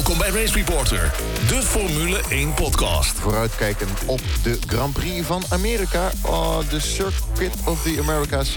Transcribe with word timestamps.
Welkom 0.00 0.18
bij 0.18 0.30
Race 0.42 0.54
Reporter, 0.54 1.12
de 1.48 1.62
Formule 1.62 2.20
1 2.28 2.54
podcast. 2.54 3.18
Vooruitkijken 3.18 3.88
op 4.06 4.20
de 4.42 4.58
Grand 4.66 4.92
Prix 4.92 5.26
van 5.26 5.42
Amerika. 5.48 6.10
Oh, 6.22 6.58
de 6.70 6.80
Circuit 6.80 7.52
of 7.64 7.82
the 7.82 7.96
Americas. 8.00 8.56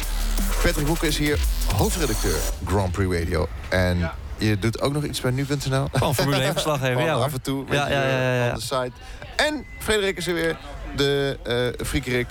Patrick 0.64 0.86
Boeken 0.86 1.08
is 1.08 1.18
hier 1.18 1.40
hoofdredacteur 1.76 2.36
Grand 2.66 2.92
Prix 2.92 3.18
Radio. 3.20 3.48
En 3.70 4.12
je 4.38 4.60
doet 4.60 4.82
ook 4.82 4.94
nog 4.94 5.04
iets 5.04 5.22
bij 5.22 5.32
nu.nl. 5.32 5.88
Van 5.92 6.16
Formule 6.16 6.42
1 6.42 6.52
verslaggever, 6.60 7.02
ja 7.02 7.14
hoor. 7.14 7.24
af 7.24 7.34
en 7.34 7.42
toe. 7.42 7.66
Ja, 7.70 7.90
ja, 7.90 8.02
ja, 8.08 8.20
ja, 8.20 8.46
ja. 8.46 8.50
Op 8.50 8.56
de 8.56 8.62
site. 8.62 8.92
En 9.36 9.66
Frederik 9.80 10.18
is 10.18 10.28
er 10.28 10.34
weer. 10.34 10.58
De 10.96 11.38
eh 11.44 11.86
Friekerik. 11.86 12.28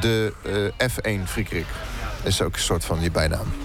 De 0.00 0.32
eh, 0.78 0.88
F1 0.88 1.24
Friekerik. 1.24 1.66
Is 2.22 2.42
ook 2.42 2.54
een 2.54 2.60
soort 2.60 2.84
van 2.84 3.00
je 3.00 3.10
bijnaam. 3.10 3.63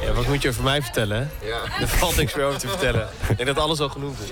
Ja, 0.00 0.12
wat 0.12 0.26
moet 0.26 0.42
je 0.42 0.48
over 0.48 0.62
mij 0.62 0.82
vertellen? 0.82 1.30
Ja. 1.42 1.80
Er 1.80 1.88
valt 1.88 2.16
niks 2.16 2.34
meer 2.34 2.44
over 2.44 2.58
te 2.58 2.68
vertellen. 2.68 3.08
Ik 3.28 3.36
denk 3.36 3.48
dat 3.48 3.58
alles 3.58 3.80
al 3.80 3.88
genoemd 3.88 4.18
is. 4.20 4.28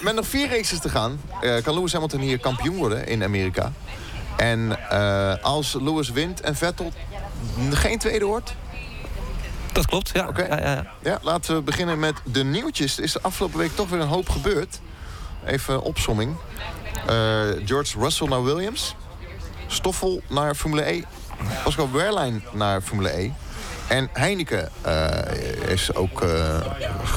Met 0.00 0.14
nog 0.14 0.26
vier 0.26 0.48
races 0.48 0.78
te 0.78 0.88
gaan, 0.88 1.20
eh, 1.40 1.62
kan 1.62 1.74
Lewis 1.74 1.92
Hamilton 1.92 2.20
hier 2.20 2.38
kampioen 2.38 2.76
worden 2.76 3.06
in 3.06 3.24
Amerika. 3.24 3.72
En 4.36 4.90
eh, 4.90 5.34
als 5.42 5.76
Lewis 5.80 6.10
wint 6.10 6.40
en 6.40 6.56
Vettel 6.56 6.92
geen 7.70 7.98
tweede 7.98 8.24
wordt... 8.24 8.54
Dat 9.72 9.86
klopt, 9.86 10.10
ja. 10.12 10.28
Oké. 10.28 10.46
ja, 10.46 10.58
ja, 10.58 10.72
ja. 10.72 10.86
Ja, 11.02 11.18
laten 11.22 11.54
we 11.54 11.62
beginnen 11.62 11.98
met 11.98 12.14
de 12.24 12.44
nieuwtjes. 12.44 12.98
Er 12.98 13.04
is 13.04 13.12
de 13.12 13.22
afgelopen 13.22 13.58
week 13.58 13.74
toch 13.74 13.88
weer 13.88 14.00
een 14.00 14.06
hoop 14.06 14.28
gebeurd. 14.28 14.80
Even 15.44 15.82
opsomming. 15.82 16.36
Eh, 17.06 17.14
George 17.64 17.98
Russell 17.98 18.28
naar 18.28 18.44
Williams. 18.44 18.94
Stoffel 19.66 20.22
naar 20.28 20.54
Formule 20.54 20.90
E. 20.90 21.02
Oscar 21.64 21.92
Wehrlein 21.92 22.44
naar 22.52 22.80
Formule 22.80 23.20
E. 23.20 23.30
En 23.90 24.08
Heineken 24.12 24.68
eh, 24.82 25.70
is 25.72 25.94
ook 25.94 26.22
eh 26.22 26.60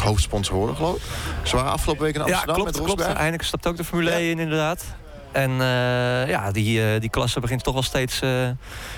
hoofdsponsor 0.04 0.52
geworden, 0.54 0.76
geloof 0.76 0.96
ik. 0.96 1.02
Ze 1.48 1.56
waren 1.56 1.72
afgelopen 1.72 2.04
week 2.04 2.16
in 2.16 2.20
Ja, 2.20 2.26
Amsterdam 2.26 2.56
klopt, 2.56 2.72
met 2.72 2.82
klopt. 2.82 2.98
Rosberg. 3.00 3.18
Eindelijk 3.18 3.44
stapt 3.44 3.68
ook 3.68 3.78
de 3.78 3.84
Formule 3.84 4.10
Ja. 4.10 4.16
1 4.18 4.30
in, 4.30 4.40
inderdaad. 4.40 4.84
En 5.32 5.52
eh, 5.52 6.28
ja, 6.30 6.52
die, 6.52 7.00
die 7.00 7.10
klasse 7.10 7.40
begint 7.40 7.64
toch 7.64 7.74
wel 7.74 7.84
steeds 7.84 8.22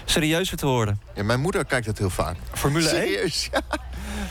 serieuzer 0.05 0.58
te 0.58 0.66
worden. 0.66 1.02
Ja, 1.14 1.23
mijn 1.23 1.39
moeder 1.39 1.66
kijkt 1.66 1.86
dat 1.86 1.97
heel 1.97 2.09
vaak. 2.09 2.36
Formule 2.53 2.89
1? 2.89 2.95
Serieus, 3.08 3.49
ja. 3.52 3.61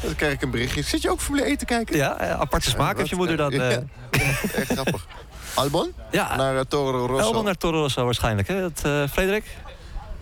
Dan 0.03 0.15
krijg 0.15 0.33
ik 0.33 0.43
een 0.43 0.51
berichtje. 0.51 0.83
Zit 0.83 1.03
je 1.03 1.11
ook 1.11 1.21
Formule 1.21 1.45
1 1.45 1.59
te 1.59 1.65
kijken? 1.65 1.97
Ja, 1.97 2.17
aparte 2.37 2.71
smaak 2.71 2.97
heeft 2.97 3.09
je 3.09 3.17
moeder 3.17 3.37
dan. 3.37 3.51
Ja, 3.51 3.69
echt 4.55 4.73
grappig. 4.73 5.07
Albon? 5.55 5.93
ja, 6.11 6.37
Naar 6.37 6.67
Toro 6.67 7.07
Rosso. 7.07 7.27
Elban 7.27 7.45
naar 7.45 7.57
Toro 7.57 7.81
Rosso 7.81 8.05
waarschijnlijk. 8.05 8.49
Hè? 8.49 8.61
Dat, 8.61 8.81
Frederik? 9.11 9.45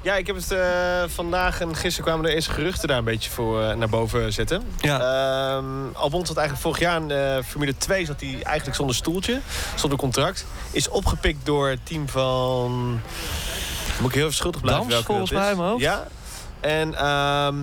Ja, 0.03 0.15
ik 0.15 0.27
heb 0.27 0.37
het 0.37 0.51
eh, 0.51 1.03
vandaag 1.07 1.61
en 1.61 1.77
gisteren 1.77 2.05
kwamen 2.05 2.27
de 2.27 2.35
eerste 2.35 2.51
geruchten 2.53 2.89
daar 2.89 2.99
een 2.99 3.05
beetje 3.05 3.31
voor 3.31 3.63
eh, 3.63 3.75
naar 3.75 3.89
boven 3.89 4.33
zetten. 4.33 4.63
Ja. 4.81 5.01
Ehm, 5.01 5.93
Albon 5.93 6.27
zat 6.27 6.37
eigenlijk 6.37 6.67
vorig 6.67 6.79
jaar 6.79 7.01
in 7.03 7.11
eh, 7.11 7.45
Formule 7.45 7.77
2 7.77 8.05
zat 8.05 8.21
hij 8.21 8.39
eigenlijk 8.43 8.77
zonder 8.77 8.95
stoeltje, 8.97 9.41
zonder 9.75 9.99
contract. 9.99 10.47
Is 10.71 10.89
opgepikt 10.89 11.47
door 11.47 11.69
het 11.69 11.87
team 11.87 12.09
van... 12.09 13.01
Moet 14.01 14.09
ik 14.09 14.15
heel 14.15 14.25
even 14.25 14.37
schuldig 14.37 14.61
blijven 14.61 14.89
Dams, 14.89 14.93
welke 14.93 15.07
volgens 15.07 15.31
dat 15.31 15.51
is. 15.51 15.57
mij. 15.57 15.75
Ja. 15.77 16.07
En 16.61 16.95
ehm 16.95 17.57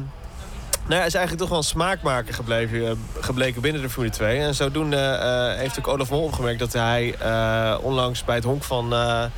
nou, 0.90 1.02
hij 1.02 1.10
is 1.10 1.16
eigenlijk 1.16 1.38
toch 1.38 1.50
wel 1.50 1.58
een 1.58 1.64
smaakmaker 1.64 2.34
gebleven, 2.34 2.88
eh, 2.88 2.92
gebleken 3.20 3.62
binnen 3.62 3.82
de 3.82 3.90
Formule 3.90 4.14
2. 4.14 4.40
En 4.40 4.56
zodoende 4.56 4.98
eh, 4.98 5.60
heeft 5.60 5.80
ook 5.80 5.88
Olaf 5.88 6.10
Mol 6.10 6.24
opgemerkt 6.24 6.60
dat 6.60 6.74
hij 6.74 7.16
eh, 7.20 7.78
onlangs 7.82 8.24
bij 8.24 8.36
het 8.36 8.44
honk 8.44 8.64
van 8.64 8.94
ehm, 8.94 9.30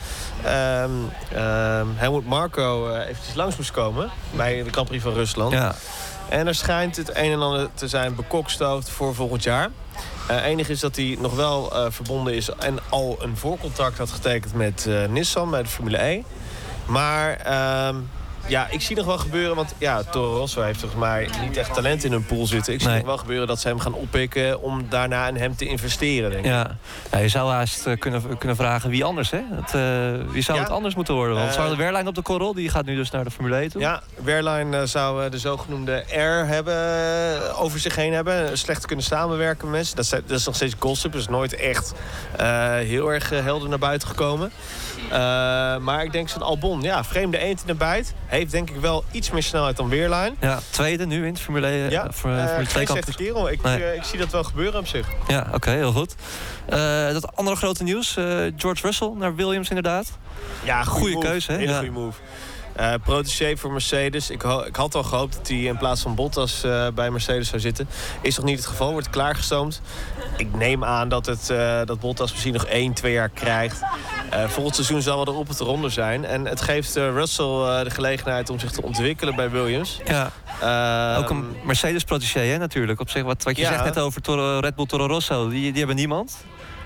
ehm, 1.34 1.86
Helmut 1.96 2.26
Marco 2.26 2.96
eventjes 2.96 3.36
langs 3.36 3.58
moest 3.58 3.72
komen. 3.72 4.10
Bij 4.32 4.64
de 4.64 4.72
Grand 4.72 4.88
Prix 4.88 5.04
van 5.04 5.14
Rusland. 5.14 5.52
Ja. 5.52 5.76
En 6.30 6.48
er 6.48 6.56
schijnt 6.56 6.96
het 6.96 7.10
een 7.10 7.32
en 7.32 7.42
ander 7.42 7.68
te 7.74 7.88
zijn 7.88 8.16
bekokstoofd 8.16 8.90
voor 8.90 9.16
volgend 9.16 9.44
jaar. 9.44 9.70
Het 10.28 10.44
enige 10.44 10.72
is 10.72 10.80
dat 10.80 10.96
hij 10.96 11.18
nog 11.20 11.36
wel 11.36 11.74
verbonden 11.90 12.34
is 12.34 12.50
en 12.50 12.80
al 12.90 13.18
een 13.20 13.38
voorcontract 13.38 13.98
had 13.98 14.12
getekend 14.12 14.54
met 14.54 14.90
Nissan 15.10 15.50
bij 15.50 15.64
de 15.64 15.70
Formule 15.70 16.04
E. 16.04 16.24
Maar 16.86 17.36
ehm, 17.36 17.96
ja, 18.48 18.68
ik 18.70 18.82
zie 18.82 18.96
nog 18.96 19.06
wel 19.06 19.18
gebeuren, 19.18 19.56
want 19.56 19.74
ja, 19.78 20.04
Toro 20.04 20.38
Rosso 20.38 20.62
heeft 20.62 20.80
volgens 20.80 21.02
mij 21.02 21.30
niet 21.42 21.58
echt 21.58 21.74
talent 21.74 22.04
in 22.04 22.12
hun 22.12 22.26
pool 22.26 22.46
zitten. 22.48 22.74
Ik 22.74 22.80
zie 22.80 22.90
Nee. 22.90 22.98
nog 22.98 23.08
wel 23.08 23.18
gebeuren 23.18 23.48
dat 23.48 23.60
ze 23.60 23.68
hem 23.68 23.80
gaan 23.80 23.94
oppikken 23.94 24.62
om 24.62 24.86
daarna 24.90 25.28
in 25.28 25.36
hem 25.36 25.56
te 25.56 25.66
investeren, 25.66 26.30
denk 26.32 26.46
ik. 26.46 26.52
Ja. 26.52 26.78
ja, 27.12 27.18
je 27.18 27.28
zou 27.28 27.52
haast 27.52 27.86
eh, 27.88 27.98
kunnen, 28.00 28.38
kunnen 28.38 28.58
vragen 28.58 28.90
wie 28.90 29.04
anders, 29.04 29.30
hè? 29.32 29.40
Het, 29.52 29.74
eh, 29.74 30.32
wie 30.34 30.42
zou 30.44 30.58
Ja. 30.58 30.64
het 30.64 30.74
anders 30.74 30.96
moeten 30.96 31.14
worden? 31.14 31.36
Want 31.36 31.50
Eh, 31.50 31.56
Charles 31.56 31.78
Wehrlein 31.78 32.08
op 32.08 32.16
de 32.16 32.22
korrel, 32.22 32.54
die 32.54 32.70
gaat 32.70 32.86
nu 32.86 32.96
dus 32.96 33.12
naar 33.12 33.24
de 33.24 33.32
Formule 33.32 33.56
1 33.62 33.70
toe. 33.70 33.82
Ja, 33.82 34.02
Wehrlein 34.24 34.74
eh, 34.74 34.82
zou 34.84 35.24
eh, 35.26 35.32
de 35.32 35.40
zogenoemde 35.40 36.04
R 36.08 36.48
hebben, 36.48 36.76
eh, 36.76 37.62
over 37.62 37.80
zich 37.80 37.96
heen 37.96 38.14
hebben. 38.14 38.50
Eh, 38.50 38.56
Slecht 38.56 38.86
kunnen 38.86 39.06
samenwerken 39.06 39.66
met 39.66 39.76
mensen. 39.76 39.96
Dat, 39.96 40.10
dat 40.28 40.40
is 40.40 40.46
nog 40.46 40.56
steeds 40.56 40.76
gossip. 40.80 41.12
Dat 41.12 41.22
is 41.22 41.28
nooit 41.28 41.56
echt 41.56 41.94
eh, 42.38 42.48
heel 42.74 43.12
erg 43.12 43.32
eh, 43.32 43.44
helder 43.44 43.70
naar 43.70 43.80
buiten 43.80 44.08
gekomen. 44.08 44.52
Eh, 45.10 45.18
maar 45.78 46.04
ik 46.04 46.12
denk 46.12 46.30
zo'n 46.30 46.42
Albon, 46.42 46.82
ja, 46.82 47.04
vreemde 47.04 47.38
eend 47.38 47.62
in 47.62 47.68
de 47.68 47.74
bijt. 47.76 48.14
Heeft 48.26 48.52
denk 48.52 48.70
ik 48.70 48.76
wel 48.76 49.04
iets 49.12 49.32
meer 49.32 49.44
snelheid 49.44 49.78
dan 49.78 49.90
Wehrlein. 49.90 50.36
Ja, 50.40 50.60
tweede 50.70 51.06
nu 51.06 51.26
in 51.26 51.34
het 51.34 51.42
Formule 51.42 51.68
1. 51.68 51.90
Ja, 51.90 52.08
voor, 52.12 52.30
eh, 52.32 52.46
Formule 52.46 52.68
2 52.68 52.68
geen 52.68 52.86
kamp. 52.86 53.04
slechte 53.04 53.24
kerel. 53.24 53.50
Ik, 53.52 53.62
Nee. 53.62 53.84
eh, 53.84 53.96
ik 53.96 54.04
zie 54.04 54.20
dat 54.20 54.32
wel 54.32 54.44
gebeuren 54.44 54.80
op 54.80 54.88
zich. 54.88 55.08
Ja, 55.28 55.48
oké, 55.54 55.70
heel 55.70 55.92
goed. 55.92 56.16
Eh, 56.66 57.12
dat 57.12 57.36
andere 57.36 57.56
grote 57.56 57.84
nieuws, 57.84 58.18
eh, 58.18 58.26
George 58.58 58.82
Russell 58.82 59.12
naar 59.18 59.36
Williams 59.36 59.68
inderdaad. 59.70 60.12
Ja, 60.64 60.84
move. 60.84 61.18
keuze, 61.18 61.52
hè? 61.52 61.58
Hele 61.58 61.72
Ja. 61.72 61.78
goede 61.78 61.92
move. 61.92 62.20
Eh 62.82 62.94
protégé 63.04 63.58
voor 63.58 63.72
Mercedes. 63.72 64.30
Ik, 64.30 64.44
ik 64.44 64.76
had 64.76 64.96
al 64.96 65.04
gehoopt 65.04 65.36
dat 65.36 65.48
hij 65.48 65.58
in 65.58 65.78
plaats 65.78 66.02
van 66.02 66.16
Bottas 66.16 66.64
eh, 66.64 66.88
bij 66.96 67.12
Mercedes 67.12 67.48
zou 67.48 67.62
zitten. 67.62 67.88
Is 68.22 68.36
nog 68.38 68.46
niet 68.46 68.58
het 68.58 68.66
geval, 68.68 68.92
wordt 68.92 69.10
klaargestoomd. 69.10 69.82
Ik 70.38 70.56
neem 70.56 70.84
aan 70.84 71.10
dat, 71.10 71.26
het, 71.26 71.50
eh, 71.50 71.82
dat 71.86 72.00
Bottas 72.00 72.32
misschien 72.32 72.54
nog 72.54 72.66
één, 72.66 72.94
twee 72.94 73.14
jaar 73.14 73.30
krijgt. 73.30 73.80
Volgend 74.48 74.76
seizoen 74.76 75.02
zal 75.02 75.16
wel 75.26 75.34
erop 75.34 75.48
het 75.48 75.60
eronder 75.60 75.92
zijn. 75.92 76.26
En 76.26 76.46
het 76.46 76.62
geeft 76.62 76.96
Russell 76.96 77.84
de 77.84 77.90
gelegenheid 77.90 78.50
om 78.50 78.60
zich 78.60 78.72
te 78.72 78.82
ontwikkelen 78.84 79.36
bij 79.36 79.50
Williams. 79.50 80.00
Ja, 80.06 80.32
Ehm, 80.62 81.20
ook 81.24 81.30
een 81.30 81.56
Mercedes-protégé 81.64 82.40
hè, 82.40 82.58
natuurlijk. 82.58 83.00
Op 83.00 83.10
zich, 83.10 83.24
wat, 83.24 83.44
wat 83.44 83.56
je 83.56 83.62
Ja. 83.62 83.70
zegt 83.72 83.84
net 83.84 84.00
over 84.00 84.22
Toro, 84.22 84.60
Red 84.60 84.76
Bull 84.76 84.86
Toro 84.86 85.06
Rosso, 85.06 85.50
die, 85.50 85.62
die 85.70 85.78
hebben 85.78 85.96
niemand. 85.96 86.38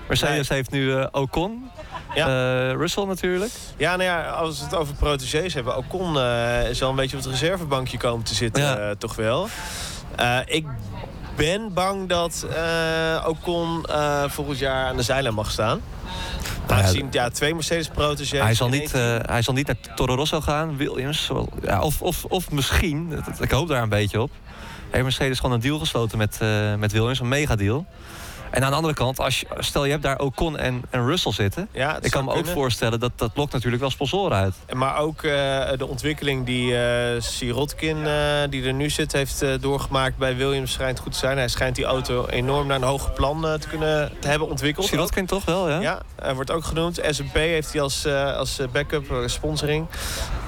Mercedes 0.08 0.48
heeft 0.48 0.70
nu 0.70 1.06
Ocon, 1.12 1.70
Ja. 2.16 2.26
Eh, 2.70 2.76
Russell 2.76 3.04
natuurlijk. 3.04 3.52
Ja, 3.76 3.90
nou 3.96 4.02
ja, 4.02 4.22
als 4.30 4.58
we 4.58 4.64
het 4.64 4.74
over 4.74 4.94
protégés 4.94 5.54
hebben. 5.54 5.76
Ocon 5.76 6.18
eh 6.18 6.70
is 6.70 6.82
al 6.82 6.90
een 6.90 6.96
beetje 6.96 7.16
op 7.16 7.22
het 7.22 7.32
reservebankje 7.32 7.96
komen 7.98 8.24
te 8.24 8.34
zitten, 8.34 8.62
Ja. 8.62 8.76
eh, 8.76 8.90
toch 8.98 9.16
wel. 9.16 9.48
Ik 10.46 10.66
ben 11.36 11.72
bang 11.74 12.08
dat 12.08 12.46
Ocon 13.26 13.86
volgend 14.26 14.58
jaar 14.58 14.86
aan 14.86 14.96
de 14.96 15.02
zijlijn 15.02 15.34
mag 15.34 15.50
staan. 15.50 15.80
Nou 16.66 16.80
Aangezien, 16.80 17.06
ja, 17.10 17.28
twee 17.30 17.54
Mercedes 17.54 17.88
protégés. 17.88 18.40
Hij 18.40 18.54
zal, 18.54 18.68
niet, 18.68 18.92
hij 19.22 19.42
zal 19.42 19.54
niet 19.54 19.66
naar 19.66 19.76
Toro 19.94 20.14
Rosso 20.14 20.40
gaan, 20.40 20.76
Williams. 20.76 21.28
wel- 21.28 21.48
Ja, 21.62 21.80
of, 21.82 22.02
of, 22.02 22.24
of 22.24 22.50
misschien, 22.50 23.22
ik 23.40 23.50
hoop 23.50 23.68
daar 23.68 23.82
een 23.82 23.88
beetje 23.88 24.20
op... 24.20 24.30
heeft 24.90 25.02
Mercedes 25.02 25.38
gewoon 25.38 25.54
een 25.54 25.60
deal 25.60 25.78
gesloten 25.78 26.18
met, 26.18 26.38
met 26.78 26.92
Williams, 26.92 27.20
een 27.20 27.28
megadeal. 27.28 27.86
En 28.50 28.64
aan 28.64 28.70
de 28.70 28.76
andere 28.76 28.94
kant, 28.94 29.20
als 29.20 29.40
je, 29.40 29.46
stel 29.58 29.84
je 29.84 29.90
hebt 29.90 30.02
daar 30.02 30.18
Ocon 30.18 30.58
en, 30.58 30.82
en 30.90 31.06
Russell 31.06 31.32
zitten... 31.32 31.68
Ja, 31.72 31.98
ik 32.00 32.10
kan 32.10 32.24
me 32.24 32.32
ook 32.32 32.46
voorstellen 32.46 33.00
dat 33.00 33.12
dat 33.16 33.30
lokt 33.34 33.52
natuurlijk 33.52 33.82
wel 33.82 33.90
sponsoren 33.90 34.36
uit. 34.36 34.54
Maar 34.72 34.98
ook 34.98 35.22
eh, 35.22 35.68
de 35.76 35.86
ontwikkeling 35.86 36.46
die 36.46 36.76
eh 36.76 37.20
Sirotkin, 37.20 38.06
eh, 38.06 38.12
die 38.50 38.64
er 38.64 38.72
nu 38.72 38.90
zit, 38.90 39.12
heeft 39.12 39.44
doorgemaakt 39.60 40.16
bij 40.16 40.36
Williams 40.36 40.72
schijnt 40.72 40.98
goed 40.98 41.12
te 41.12 41.18
zijn. 41.18 41.36
Hij 41.36 41.48
schijnt 41.48 41.76
die 41.76 41.84
auto 41.84 42.26
enorm 42.26 42.66
naar 42.66 42.76
een 42.76 42.82
hoger 42.82 43.10
plan 43.10 43.40
te 43.40 43.68
kunnen 43.68 44.12
te 44.20 44.28
hebben 44.28 44.48
ontwikkeld. 44.48 44.86
Sirotkin 44.86 45.26
toch 45.26 45.44
wel, 45.44 45.68
ja? 45.68 45.80
Ja, 45.80 46.02
hij 46.22 46.34
wordt 46.34 46.50
ook 46.50 46.64
genoemd. 46.64 47.00
S&P 47.10 47.34
heeft 47.34 47.72
hij 47.72 47.82
als, 47.82 48.06
als 48.36 48.60
backup, 48.72 49.22
sponsoring. 49.26 49.86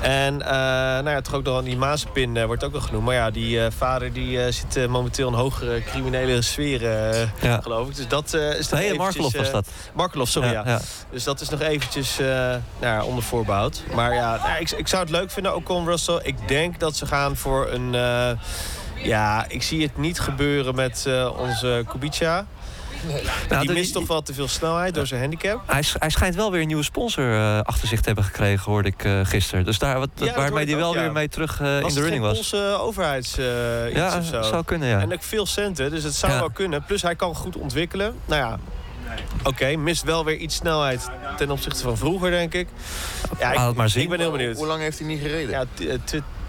En 0.00 0.36
nou 0.38 1.10
ja, 1.10 1.20
toch 1.20 1.34
ook 1.34 1.44
nog 1.44 1.62
die 1.62 1.76
Mazepin 1.76 2.36
eh, 2.36 2.44
wordt 2.44 2.64
ook 2.64 2.72
wel 2.72 2.80
genoemd. 2.80 3.04
Maar 3.04 3.14
ja, 3.14 3.30
die 3.30 3.60
vader 3.70 4.12
die, 4.12 4.52
zit 4.52 4.88
momenteel 4.88 5.28
in 5.28 5.34
hogere 5.34 5.82
criminele 5.82 6.42
sfeer, 6.42 6.82
Ja. 7.40 7.60
geloof 7.62 7.87
ik. 7.87 7.87
Dus 7.96 8.08
dat 8.08 8.34
eh, 8.34 8.58
is 8.58 8.68
nog 8.68 8.80
Nee, 8.80 8.90
eventjes, 8.90 8.98
Markelov 8.98 9.32
was 9.32 9.46
eh, 9.46 9.52
dat. 9.52 9.68
Markelov, 9.94 10.28
sorry, 10.28 10.50
ja. 10.50 10.62
ja. 10.66 10.80
Dus 11.10 11.24
dat 11.24 11.40
is 11.40 11.48
nog 11.48 11.60
eventjes 11.60 12.18
eh, 12.18 12.54
nou 12.80 13.04
onder 13.04 13.22
voorbehoud. 13.22 13.82
Maar 13.94 14.14
ja, 14.14 14.36
nou, 14.36 14.60
ik, 14.60 14.70
ik 14.70 14.88
zou 14.88 15.02
het 15.02 15.10
leuk 15.10 15.30
vinden, 15.30 15.54
ook 15.54 15.68
on 15.68 15.86
Russell. 15.86 16.20
Ik 16.22 16.48
denk 16.48 16.80
dat 16.80 16.96
ze 16.96 17.06
gaan 17.06 17.36
voor 17.36 17.68
een... 17.70 17.90
ja, 19.02 19.44
ik 19.48 19.62
zie 19.62 19.82
het 19.82 19.96
niet 19.96 20.20
gebeuren 20.20 20.74
met 20.74 21.06
onze 21.36 21.84
Kubica. 21.88 22.46
Nou, 23.48 23.66
die 23.66 23.72
mist 23.74 23.92
toch 23.92 24.06
wel 24.06 24.22
te 24.22 24.34
veel 24.34 24.48
snelheid 24.48 24.94
door 24.94 25.06
zijn 25.06 25.20
handicap. 25.20 25.62
Hij, 25.66 25.82
hij 25.98 26.10
schijnt 26.10 26.34
wel 26.34 26.50
weer 26.52 26.60
een 26.60 26.66
nieuwe 26.66 26.82
sponsor 26.82 27.32
eh, 27.34 27.60
achter 27.60 27.88
zich 27.88 28.00
te 28.00 28.06
hebben 28.06 28.24
gekregen, 28.24 28.72
hoorde 28.72 28.88
ik 28.88 29.04
eh, 29.04 29.20
gisteren. 29.22 29.64
Dus 29.64 29.78
daar, 29.78 29.98
wat, 29.98 30.08
Ja, 30.14 30.34
waarmee 30.34 30.64
hij 30.64 30.72
ik 30.72 30.78
wel 30.78 30.94
ja. 30.94 31.00
weer 31.00 31.12
mee 31.12 31.28
terug 31.28 31.60
eh, 31.60 31.80
in 31.80 31.94
de 31.94 32.00
running 32.00 32.22
was. 32.22 32.32
Poolse 32.32 32.76
overheids 32.80 33.38
eh, 33.38 33.44
iets 33.88 33.96
Ja, 33.96 34.18
of 34.18 34.24
zo? 34.24 34.42
zou 34.42 34.64
kunnen, 34.64 34.88
ja. 34.88 35.00
En 35.00 35.12
ook 35.12 35.22
veel 35.22 35.46
centen, 35.46 35.90
dus 35.90 36.02
het 36.04 36.14
zou 36.14 36.32
Ja. 36.32 36.38
wel 36.38 36.50
kunnen. 36.50 36.84
Plus 36.84 37.02
hij 37.02 37.16
kan 37.16 37.34
goed 37.34 37.56
ontwikkelen. 37.56 38.14
Nou 38.24 38.40
ja, 38.42 38.58
oké, 39.42 39.76
mist 39.76 40.02
wel 40.02 40.24
weer 40.24 40.36
iets 40.36 40.54
snelheid 40.56 41.08
ten 41.36 41.50
opzichte 41.50 41.82
van 41.82 41.96
vroeger, 41.96 42.30
denk 42.30 42.54
ik. 42.54 42.68
Ja, 43.38 43.54
Laat 43.54 43.66
het 43.66 43.76
maar 43.76 43.88
zien. 43.88 44.02
ik 44.02 44.08
ben 44.08 44.18
heel 44.20 44.30
benieuwd. 44.30 44.56
Hoe 44.56 44.66
lang 44.66 44.80
heeft 44.80 44.98
hij 44.98 45.08
niet 45.08 45.20
gereden? 45.20 45.50
Ja, 45.78 45.96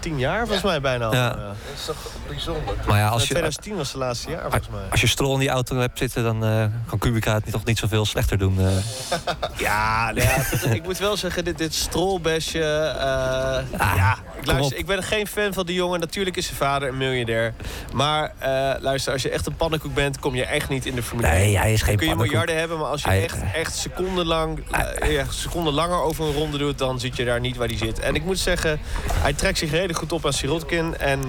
tien 0.00 0.18
jaar 0.18 0.40
volgens 0.40 0.62
mij 0.62 0.80
bijna 0.80 1.04
al. 1.06 1.14
Ja. 1.14 1.28
Dat 1.30 1.54
is 1.74 1.84
toch 1.84 1.96
bijzonder? 2.28 2.74
Maar 2.86 2.98
ja, 2.98 3.08
als 3.08 3.22
je, 3.22 3.28
2010 3.28 3.76
was 3.76 3.88
het 3.88 3.96
laatste 3.96 4.30
jaar 4.30 4.40
volgens 4.40 4.68
mij. 4.68 4.90
als 4.90 5.00
je 5.00 5.06
Stroll 5.06 5.32
in 5.32 5.38
die 5.38 5.48
auto 5.48 5.76
hebt 5.76 5.98
zitten... 5.98 6.22
dan 6.22 6.44
eh, 6.44 6.64
kan 6.86 6.98
Kubica 6.98 7.34
het 7.34 7.44
niet- 7.44 7.54
toch 7.54 7.64
niet 7.64 7.78
zoveel 7.78 8.04
slechter 8.06 8.38
doen. 8.38 8.58
eh. 8.60 8.66
Ja, 9.66 10.10
nou 10.12 10.20
ja 10.28 10.70
ik 10.72 10.82
moet 10.82 10.98
wel 10.98 11.16
zeggen, 11.16 11.44
dit, 11.44 11.58
dit 11.58 11.74
strolbesje. 11.74 12.62
eh, 12.62 13.78
ja, 13.96 14.18
ik, 14.40 14.46
luister, 14.46 14.78
ik 14.78 14.86
ben 14.86 15.02
geen 15.02 15.26
fan 15.26 15.52
van 15.52 15.66
die 15.66 15.74
jongen. 15.74 16.00
Natuurlijk 16.00 16.36
is 16.36 16.44
zijn 16.44 16.56
vader 16.56 16.88
een 16.88 16.96
miljardair. 16.96 17.54
Maar 17.94 18.32
eh, 18.38 18.74
luister, 18.82 19.12
als 19.12 19.22
je 19.22 19.30
echt 19.30 19.46
een 19.46 19.56
pannenkoek 19.56 19.94
bent, 19.94 20.18
kom 20.18 20.34
je 20.34 20.44
echt 20.44 20.68
niet 20.68 20.86
in 20.86 20.94
de 20.94 21.02
Formule 21.02 21.28
1. 21.28 21.36
Nee, 21.38 21.58
hij 21.58 21.72
is 21.72 21.82
geen 21.82 21.96
kun 21.96 22.06
je 22.06 22.12
pannenkoek. 22.14 22.26
miljarden 22.26 22.58
hebben, 22.58 22.78
maar 22.78 22.86
als 22.88 23.02
je 23.02 23.08
Hij- 23.08 23.22
echt, 23.22 23.38
echt 23.54 23.74
secondenlang, 23.76 24.62
eh, 24.70 25.12
ja, 25.12 25.24
seconden 25.30 25.72
langer 25.72 26.00
over 26.02 26.24
een 26.24 26.32
ronde 26.34 26.58
doet, 26.58 26.78
dan 26.78 27.00
zit 27.00 27.16
je 27.16 27.24
daar 27.24 27.40
niet 27.40 27.56
waar 27.56 27.68
hij 27.68 27.76
zit. 27.76 27.98
En 27.98 28.14
ik 28.14 28.24
moet 28.24 28.38
zeggen, 28.38 28.80
hij 29.12 29.32
trekt 29.32 29.58
zich 29.58 29.70
redelijk 29.70 29.98
goed 29.98 30.12
op 30.12 30.26
aan 30.26 30.32
Sirotkin. 30.32 30.96
En 30.98 31.20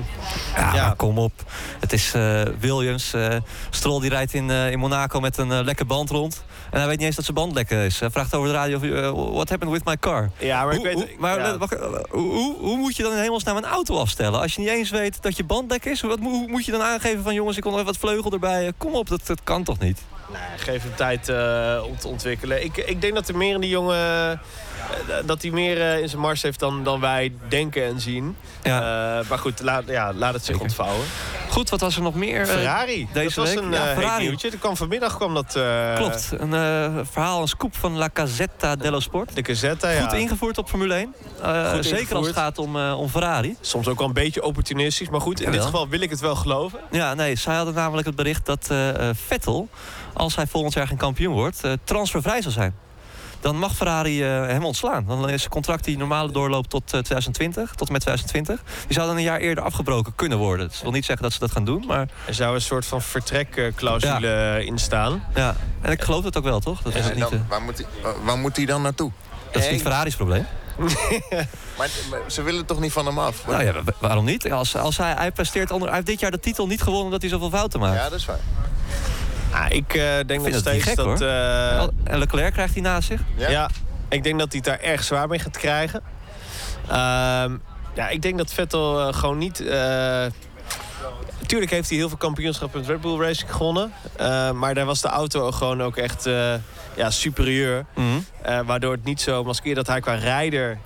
Ja, 0.56 0.94
kom 0.98 1.18
op. 1.18 1.34
Het 1.80 1.94
is 1.94 2.13
eh, 2.13 2.42
Williams. 2.60 3.13
Stroll 3.69 4.02
die 4.02 4.10
rijdt 4.10 4.34
in, 4.34 4.50
in 4.50 4.80
Monaco 4.80 5.19
met 5.19 5.38
een 5.38 5.52
eh, 5.52 5.60
lekke 5.63 5.86
band 5.86 6.10
rond. 6.10 6.44
En 6.71 6.77
hij 6.79 6.88
weet 6.88 6.97
niet 6.97 7.06
eens 7.06 7.15
dat 7.15 7.23
zijn 7.25 7.38
band 7.38 7.53
lekker 7.53 7.85
is. 7.85 8.00
Hij 8.00 8.09
vraagt 8.09 8.33
over 8.35 8.47
de 8.50 8.53
radio, 8.53 8.81
eh, 8.81 9.33
what 9.33 9.50
happened 9.50 9.73
with 9.73 9.85
my 9.85 9.97
car? 9.97 10.29
ja, 10.38 10.63
maar 10.63 10.73
ik 10.73 10.77
Hoe, 10.79 10.88
weet... 10.88 10.95
hoe, 10.95 11.07
maar 11.19 11.39
ja. 11.39 11.45
eh, 11.53 11.57
wacht, 11.57 11.75
hoe, 12.09 12.56
hoe, 12.59 12.77
moet 12.77 12.95
je 12.95 13.03
dan 13.03 13.12
in 13.12 13.18
hemelsnaam 13.18 13.57
een 13.57 13.65
auto 13.65 13.97
afstellen? 13.97 14.39
Als 14.41 14.53
je 14.56 14.59
niet 14.62 14.69
eens 14.69 14.89
weet 14.89 15.21
dat 15.21 15.38
je 15.38 15.44
band 15.44 15.71
lek 15.71 15.85
is? 15.85 16.01
Wat, 16.01 16.19
moet- 16.19 16.31
hoe 16.33 16.47
moet 16.47 16.65
je 16.65 16.71
dan 16.71 16.81
aangeven 16.81 17.23
van 17.23 17.33
jongens, 17.33 17.57
ik 17.57 17.63
nog 17.63 17.73
even 17.73 17.85
wat 17.85 17.97
vleugel 17.97 18.31
erbij? 18.31 18.71
Kom 18.77 18.94
op, 18.94 19.09
dat, 19.09 19.27
dat 19.27 19.44
kan 19.44 19.63
toch 19.63 19.79
niet? 19.79 20.01
Nee, 20.31 20.57
geef 20.57 20.83
hem 20.83 20.95
tijd 20.95 21.30
eh, 21.30 21.83
om 21.86 21.98
te 21.98 22.07
ontwikkelen. 22.07 22.63
Ik, 22.63 22.78
ik 22.78 23.01
denk 23.01 23.13
dat 23.13 23.28
er 23.28 23.38
meer 23.38 23.54
in 23.56 23.62
die 23.62 23.69
jongen... 23.69 24.31
eh, 24.31 24.38
dat 25.25 25.42
hij 25.42 25.51
meer 25.51 25.81
eh, 25.81 26.00
in 26.00 26.10
zijn 26.10 26.22
mars 26.22 26.42
heeft 26.42 26.60
dan, 26.60 26.83
dan 26.83 27.00
wij 27.00 27.33
denken 27.48 27.83
en 27.86 28.00
zien. 28.00 28.36
Ja. 28.63 29.24
Maar 29.30 29.39
goed, 29.39 29.62
laat, 29.62 29.83
ja, 29.88 30.13
laat 30.13 30.33
het 30.33 30.45
zich 30.45 30.56
Zeker. 30.56 30.62
ontvouwen. 30.62 31.06
Goed, 31.50 31.69
wat 31.69 31.80
was 31.81 31.95
er 31.95 32.01
nog 32.01 32.16
meer? 32.16 32.45
Ferrari. 32.45 33.07
deze 33.13 33.36
dat 33.36 33.45
was 33.45 33.56
een 33.63 33.72
Ja, 33.72 33.83
heet 33.83 33.94
Ferrari. 33.94 34.24
nieuwtje. 34.24 34.50
Dat 34.50 34.60
kwam 34.60 34.78
vanmiddag 34.78 35.16
kwam 35.16 35.33
dat... 35.33 35.60
Klopt, 35.95 36.30
een 36.38 36.51
verhaal, 37.12 37.42
een 37.42 37.48
scoop 37.48 37.75
van 37.75 37.98
La 37.98 38.10
Gazzetta 38.13 38.75
dello 38.75 39.00
Sport. 39.00 39.36
De 39.36 39.45
Gazetta, 39.45 39.89
ja. 39.89 40.01
Goed 40.01 40.13
ingevoerd 40.13 40.57
op 40.57 40.69
Formule 40.69 40.94
1. 40.94 41.13
Eh, 41.42 41.72
Goed 41.72 41.86
zeker 41.86 42.16
als 42.16 42.27
het 42.27 42.36
gaat 42.36 42.57
om, 42.57 42.77
om 42.77 43.10
Ferrari. 43.10 43.56
Soms 43.62 43.88
ook 43.88 43.98
wel 43.98 44.07
een 44.07 44.13
beetje 44.13 44.44
opportunistisch. 44.44 45.10
Maar 45.10 45.22
goed, 45.22 45.42
in 45.42 45.51
dit 45.51 45.62
geval 45.62 45.88
wil 45.88 46.01
ik 46.01 46.10
het 46.10 46.19
wel 46.19 46.36
geloven. 46.36 46.80
Ja, 46.92 47.13
nee, 47.13 47.36
zij 47.36 47.56
hadden 47.56 47.74
namelijk 47.74 48.07
het 48.07 48.16
bericht 48.16 48.45
dat 48.45 48.69
Vettel, 49.27 49.69
als 50.13 50.36
hij 50.36 50.48
volgend 50.48 50.74
jaar 50.74 50.88
geen 50.88 50.98
kampioen 50.98 51.34
wordt, 51.34 51.63
eh, 51.63 51.72
transfervrij 51.84 52.42
zal 52.42 52.52
zijn. 52.52 52.75
Dan 53.40 53.58
mag 53.60 53.75
Ferrari 53.75 54.24
eh, 54.24 54.30
hem 54.48 54.66
ontslaan. 54.66 55.06
Dan 55.08 55.30
is 55.30 55.40
zijn 55.40 55.52
contract 55.52 55.84
die 55.84 55.98
normaal 55.98 56.31
doorloopt 56.31 56.69
tot 56.69 56.81
eh, 56.84 56.90
2020, 56.90 57.72
tot 57.75 57.88
en 57.88 57.94
met 57.94 58.02
2020. 58.02 58.63
Die 58.88 58.94
zou 58.96 59.08
dan 59.08 59.16
een 59.18 59.24
jaar 59.24 59.40
eerder 59.40 59.63
afgebroken 59.63 60.16
kunnen 60.16 60.38
worden. 60.38 60.68
Dat 60.68 60.81
wil 60.81 60.92
niet 60.92 61.06
zeggen 61.06 61.24
dat 61.24 61.34
ze 61.34 61.40
dat 61.40 61.52
gaan 61.52 61.66
doen, 61.66 61.84
maar 61.88 62.08
Er 62.25 62.34
zou 62.34 62.56
een 62.56 62.62
soort 62.62 62.86
van 62.86 63.02
vertrekclausule 63.02 64.62
in 64.66 64.78
staan. 64.80 65.24
ja. 65.36 65.56
En 65.81 65.92
ik 65.92 66.02
geloof 66.02 66.24
het 66.24 66.38
ook 66.38 66.44
wel, 66.44 66.60
toch? 66.60 66.81
Dat 66.81 66.94
is, 66.96 67.00
En 67.00 67.06
het 67.06 67.16
niet, 67.16 67.24
dan, 67.30 67.34
eh, 67.34 67.40
waar, 67.50 67.62
moet 67.62 67.78
hij, 67.78 68.12
waar 68.24 68.38
moet 68.38 68.56
hij 68.56 68.66
dan 68.66 68.81
naartoe? 68.81 69.12
dat 69.52 69.62
is 69.63 69.69
niet 69.69 69.81
Ferrari's 69.81 70.16
probleem. 70.16 70.46
Maar, 71.78 71.90
maar 72.10 72.19
ze 72.28 72.42
willen 72.42 72.66
toch 72.66 72.80
niet 72.80 72.92
van 72.92 73.06
hem 73.06 73.19
af? 73.19 73.46
Nou 73.48 73.63
ja, 73.63 73.74
wa- 73.74 73.81
waarom 74.00 74.25
niet? 74.25 74.52
Als, 74.52 74.75
als 74.75 74.98
hij, 74.98 75.13
hij 75.18 75.31
presteert 75.31 75.72
onder, 75.72 75.88
hij 75.88 75.96
heeft 75.96 76.08
dit 76.08 76.19
jaar 76.19 76.31
de 76.31 76.40
titel 76.40 76.68
niet 76.68 76.81
gewonnen 76.81 77.06
omdat 77.06 77.22
hij 77.22 77.30
zoveel 77.30 77.50
fouten 77.50 77.80
maakt. 77.80 77.96
Ja, 77.96 78.10
dat 78.10 78.19
is 78.19 78.25
waar. 78.25 78.40
Ah, 79.51 79.65
ik 79.69 79.94
eh, 79.94 80.03
denk 80.25 80.42
nog 80.42 80.50
dat 80.50 80.59
steeds 80.59 80.83
gek, 80.83 80.95
dat... 80.95 81.21
eh, 81.21 81.81
En 82.03 82.18
Leclerc 82.19 82.53
krijgt 82.53 82.74
hij 82.74 82.83
naast 82.83 83.07
zich. 83.07 83.21
Ja? 83.36 83.50
Ja? 83.50 83.69
ik 84.09 84.24
denk 84.24 84.39
dat 84.39 84.48
hij 84.51 84.62
het 84.65 84.65
daar 84.65 84.89
erg 84.92 85.03
zwaar 85.03 85.27
mee 85.27 85.39
gaat 85.39 85.57
krijgen. 85.57 86.01
Ehm, 86.88 87.57
ja, 87.95 88.09
ik 88.09 88.21
denk 88.21 88.38
dat 88.38 88.53
Vettel 88.53 89.07
eh, 89.07 89.13
gewoon 89.13 89.38
niet... 89.38 89.59
eh, 89.68 90.25
Tuurlijk 91.45 91.71
heeft 91.71 91.89
hij 91.89 91.98
heel 91.98 92.07
veel 92.07 92.18
kampioenschappen 92.18 92.80
met 92.80 92.89
Red 92.89 93.01
Bull 93.01 93.19
Racing 93.19 93.51
gewonnen. 93.56 93.94
Eh, 94.18 94.51
maar 94.51 94.74
daar 94.74 94.86
was 94.86 95.01
de 95.01 95.07
auto 95.07 95.51
gewoon 95.51 95.83
ook 95.83 95.98
echt 95.98 96.25
eh, 96.25 96.53
ja, 96.95 97.09
superieur. 97.09 97.86
Mhm. 97.95 98.06
Eh, 98.42 98.59
waardoor 98.65 98.92
het 98.92 99.03
niet 99.03 99.21
zo 99.21 99.44
maskeert 99.44 99.75
dat 99.75 99.88
hij 99.88 100.00
qua 100.00 100.13
rijder... 100.13 100.77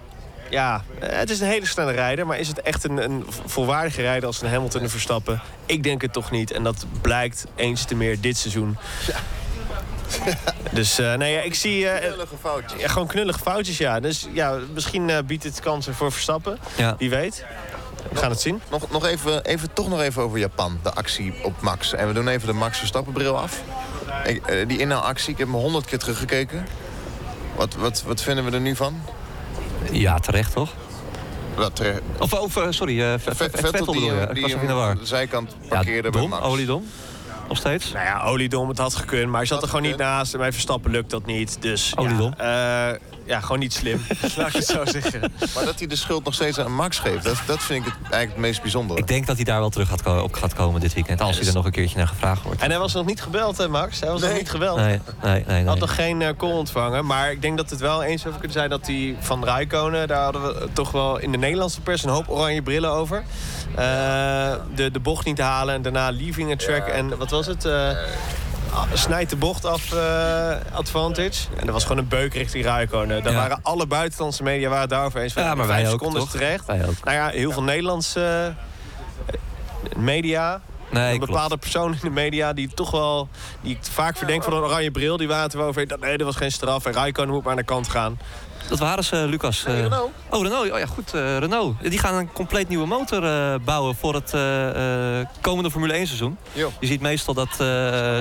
Ja, 0.49 0.83
eh, 0.99 1.17
het 1.17 1.29
is 1.29 1.39
een 1.39 1.47
hele 1.47 1.65
snelle 1.67 1.91
rijder. 1.91 2.27
Maar 2.27 2.39
is 2.39 2.47
het 2.47 2.61
echt 2.61 2.83
een, 2.83 2.97
een 2.97 3.25
volwaardige 3.45 4.01
rijder 4.01 4.27
als 4.27 4.41
een 4.41 4.49
Hamilton 4.49 4.81
en 4.81 4.89
Verstappen? 4.89 5.41
Ik 5.65 5.83
denk 5.83 6.01
het 6.01 6.13
toch 6.13 6.31
niet. 6.31 6.51
En 6.51 6.63
dat 6.63 6.85
blijkt 7.01 7.45
eens 7.55 7.83
te 7.85 7.95
meer 7.95 8.21
dit 8.21 8.37
seizoen. 8.37 8.77
Dus 10.71 10.99
eh, 10.99 11.13
nee, 11.13 11.33
ja, 11.33 11.39
ik 11.41 11.55
zie... 11.55 11.89
eh, 11.89 12.07
Knullige 12.07 12.35
foutjes. 12.41 12.81
ja, 12.81 12.87
gewoon 12.87 13.07
knullige 13.07 13.39
foutjes, 13.39 13.77
ja. 13.77 13.99
Dus 13.99 14.27
ja, 14.33 14.59
misschien 14.73 15.09
eh, 15.09 15.17
biedt 15.25 15.43
het 15.43 15.59
kansen 15.59 15.93
voor 15.93 16.11
Verstappen. 16.11 16.57
Ja. 16.75 16.95
Wie 16.97 17.09
weet. 17.09 17.45
We 18.11 18.17
gaan 18.17 18.29
het 18.29 18.41
zien. 18.41 18.61
Nog, 18.69 18.91
nog 18.91 19.05
even, 19.05 19.43
even, 19.45 19.73
toch 19.73 19.89
nog 19.89 20.01
even 20.01 20.21
over 20.23 20.37
Japan, 20.39 20.79
de 20.83 20.93
actie 20.93 21.33
op 21.43 21.61
Max. 21.61 21.93
En 21.93 22.07
we 22.07 22.13
doen 22.13 22.27
even 22.27 22.47
de 22.47 22.53
Max 22.53 22.77
Verstappen 22.77 23.13
bril 23.13 23.37
af. 23.37 23.61
Ik, 24.25 24.65
die 24.67 24.77
inhaalactie, 24.79 25.31
ik 25.31 25.37
heb 25.37 25.47
hem 25.47 25.55
honderd 25.55 25.85
keer 25.85 25.99
teruggekeken. 25.99 26.67
Wat, 27.55 27.75
wat, 27.75 28.03
wat 28.05 28.21
vinden 28.21 28.45
we 28.45 28.51
er 28.51 28.59
nu 28.61 28.75
van? 28.75 29.01
Ja, 29.91 30.19
terecht 30.19 30.53
toch? 30.53 30.69
Dat, 31.55 31.79
eh, 31.79 31.95
Of, 32.19 32.33
of 32.33 32.57
eh, 32.57 32.67
sorry, 32.69 33.01
eh, 33.01 33.07
Ve- 33.19 33.35
Vettel, 33.35 33.47
Vettel 33.61 33.71
die, 33.71 33.85
bedoel 33.85 34.03
je. 34.03 34.11
hem- 34.19 34.29
Ik 34.29 34.35
die 34.45 34.55
in 34.55 34.67
de 34.67 34.73
war. 34.73 34.89
aan 34.89 34.97
de 34.97 35.05
zijkant 35.05 35.55
Ja, 35.61 35.67
parkeerde 35.67 36.09
bij 36.09 36.21
dom, 36.21 36.29
Max. 36.29 36.43
oliedom. 36.45 36.85
Nog 37.47 37.57
steeds. 37.57 37.91
Nou 37.91 38.05
ja, 38.05 38.23
oliedom, 38.23 38.69
het 38.69 38.77
had 38.77 38.95
gekund. 38.95 39.27
Maar 39.27 39.37
hij 39.37 39.45
zat 39.45 39.55
Had 39.61 39.63
er 39.69 39.75
gewoon 39.75 39.89
niet 39.89 39.97
naast. 39.99 40.33
En 40.33 40.39
bij 40.39 40.51
Verstappen 40.51 40.91
lukt 40.91 41.09
dat 41.09 41.25
niet. 41.25 41.57
Dus 41.61 41.93
Oliedom. 41.97 42.33
Ja, 42.37 42.89
eh, 42.93 42.99
ja, 43.25 43.39
gewoon 43.39 43.59
niet 43.59 43.73
slim. 43.73 44.01
Laat 44.37 44.47
ik 44.47 44.53
het 44.53 44.65
zo 44.65 44.85
zeggen. 44.85 45.33
Maar 45.55 45.65
dat 45.65 45.79
hij 45.79 45.87
de 45.87 45.95
schuld 45.95 46.23
nog 46.23 46.33
steeds 46.33 46.59
aan 46.59 46.75
Max 46.75 46.99
geeft, 46.99 47.23
dat, 47.23 47.37
dat 47.45 47.63
vind 47.63 47.85
ik 47.85 47.91
het, 47.91 48.01
eigenlijk 48.01 48.31
het 48.31 48.41
meest 48.41 48.61
bijzondere. 48.61 48.99
Ik 48.99 49.07
denk 49.07 49.25
dat 49.25 49.35
hij 49.35 49.45
daar 49.45 49.59
wel 49.59 49.69
terug 49.69 49.87
gaat 49.87 50.01
ko- 50.03 50.19
op 50.19 50.33
gaat 50.33 50.53
komen 50.53 50.81
dit 50.81 50.93
weekend. 50.93 51.21
Als 51.21 51.37
hij 51.37 51.47
er 51.47 51.53
nog 51.53 51.65
een 51.65 51.71
keertje 51.71 51.97
naar 51.97 52.07
gevraagd 52.07 52.43
wordt. 52.43 52.61
En 52.61 52.69
hij 52.69 52.79
was 52.79 52.93
nog 52.93 53.05
niet 53.05 53.21
gebeld, 53.21 53.57
hè, 53.57 53.67
Max? 53.67 53.99
Hij 53.99 54.09
was 54.09 54.21
nog 54.21 54.33
niet 54.33 54.49
gebeld. 54.49 54.77
Nee, 54.77 54.87
nee, 54.87 54.99
nee. 55.23 55.43
Hij 55.45 55.55
nee. 55.55 55.65
had 55.65 55.79
nog 55.79 55.95
geen 55.95 56.21
eh, 56.21 56.29
call 56.37 56.51
ontvangen. 56.51 57.05
Maar 57.05 57.31
ik 57.31 57.41
denk 57.41 57.57
dat 57.57 57.69
het 57.69 57.79
wel 57.79 58.03
eens 58.03 58.25
over 58.25 58.39
kunnen 58.39 58.57
zijn 58.57 58.69
dat 58.69 58.87
hij 58.87 59.15
van 59.19 59.43
Rijkonen... 59.43 60.07
daar 60.07 60.23
hadden 60.23 60.41
we 60.41 60.69
toch 60.73 60.91
wel 60.91 61.17
in 61.17 61.31
de 61.31 61.37
Nederlandse 61.37 61.81
pers 61.81 62.03
een 62.03 62.09
hoop 62.09 62.29
oranje 62.29 62.61
brillen 62.61 62.91
over. 62.91 63.23
Eh, 63.75 64.53
de, 64.75 64.91
de 64.91 64.99
bocht 64.99 65.25
niet 65.25 65.39
halen 65.39 65.75
en 65.75 65.81
daarna 65.81 66.11
leaving 66.11 66.51
a 66.51 66.55
track. 66.55 66.87
En 66.87 67.17
wat 67.17 67.29
was 67.29 67.45
het? 67.45 67.65
Eh, 67.65 67.89
snijdt 68.93 69.29
de 69.29 69.35
bocht 69.35 69.65
af 69.65 69.91
eh, 69.93 70.55
advantage. 70.73 71.47
En 71.57 71.65
dat 71.65 71.73
was 71.73 71.83
gewoon 71.83 71.97
een 71.97 72.07
beuk 72.07 72.33
richting 72.33 72.63
Rijkonen. 72.63 73.23
Daar 73.23 73.33
Ja. 73.33 73.39
waren 73.39 73.59
alle 73.61 73.85
buitenlandse 73.87 74.43
media 74.43 74.65
waren 74.67 74.81
het 74.81 74.89
daarover 74.89 75.21
eens. 75.21 75.33
van, 75.33 75.43
Ja, 75.43 75.55
maar 75.55 75.67
wij 75.67 75.91
ook, 75.91 76.13
toch? 76.13 76.29
terecht. 76.31 76.65
Wij 76.65 76.85
ook. 76.87 77.03
Nou 77.03 77.17
ja, 77.17 77.27
heel 77.27 77.51
veel 77.51 77.63
Nederlandse 77.63 78.53
eh, 79.27 79.97
media... 79.97 80.61
Nee, 80.89 81.11
een 81.11 81.17
klopt. 81.17 81.31
bepaalde 81.31 81.57
persoon 81.57 81.91
in 81.91 81.99
de 82.01 82.09
media 82.09 82.53
die 82.53 82.69
toch 82.73 82.91
wel 82.91 83.29
die 83.61 83.71
ik 83.75 83.79
vaak 83.81 84.17
verdenk 84.17 84.43
van 84.43 84.53
een 84.53 84.59
oranje 84.63 84.91
bril. 84.91 85.17
Die 85.17 85.27
waren 85.27 85.43
het 85.43 85.53
er 85.53 85.59
wel 85.59 85.67
over. 85.67 85.87
dat 85.87 85.99
Nee, 85.99 86.17
dat 86.17 86.25
was 86.27 86.35
geen 86.35 86.51
straf. 86.51 86.85
En 86.85 86.93
Raikkonen 86.93 87.33
moet 87.33 87.41
maar 87.43 87.51
aan 87.51 87.57
de 87.57 87.63
kant 87.63 87.89
gaan. 87.89 88.19
Dat 88.69 88.79
waren 88.79 89.03
ze, 89.03 89.15
Lucas. 89.15 89.63
Nee, 89.63 89.75
eh. 89.75 89.81
Renault. 89.81 90.11
Oh, 90.29 90.43
Renault. 90.43 90.71
Oh 90.71 90.79
ja, 90.79 90.85
goed. 90.85 91.13
eh, 91.13 91.37
Renault. 91.37 91.75
Die 91.89 91.99
gaan 91.99 92.15
een 92.15 92.31
compleet 92.31 92.67
nieuwe 92.69 92.85
motor 92.87 93.23
eh, 93.23 93.55
bouwen 93.65 93.95
voor 93.95 94.13
het 94.13 94.33
komende 95.41 95.71
Formule 95.71 95.93
1 95.93 96.05
seizoen. 96.05 96.37
Jo. 96.53 96.71
Je 96.79 96.87
ziet 96.87 97.01
meestal 97.01 97.33
dat, 97.33 97.49